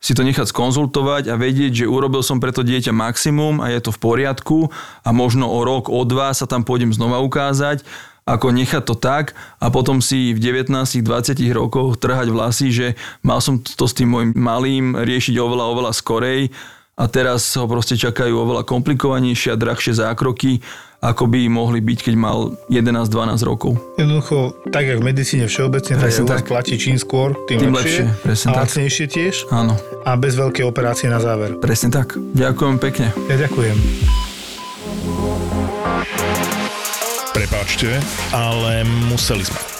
[0.00, 3.92] si to nechať skonzultovať a vedieť, že urobil som preto dieťa maximum a je to
[3.92, 4.72] v poriadku
[5.04, 7.84] a možno o rok, o dva sa tam pôjdem znova ukázať
[8.30, 11.02] ako nechať to tak a potom si v 19-20
[11.50, 12.86] rokoch trhať vlasy, že
[13.26, 16.54] mal som to s tým môjim malým riešiť oveľa, oveľa skorej
[16.94, 20.62] a teraz ho proste čakajú oveľa komplikovanejšie a drahšie zákroky
[21.00, 23.80] ako by mohli byť, keď mal 11-12 rokov.
[23.96, 28.04] Jednoducho, tak jak v medicíne všeobecne, tak u vás platí čím skôr, tým, tým lepšie.
[28.04, 29.34] lepšie presne a lacnejšie tiež.
[29.48, 29.74] Áno.
[30.04, 31.56] A bez veľkej operácie na záver.
[31.56, 32.20] Presne tak.
[32.36, 33.16] Ďakujem pekne.
[33.32, 34.29] Ja ďakujem.
[37.70, 38.02] Prepáčte,
[38.34, 39.79] ale museli sme.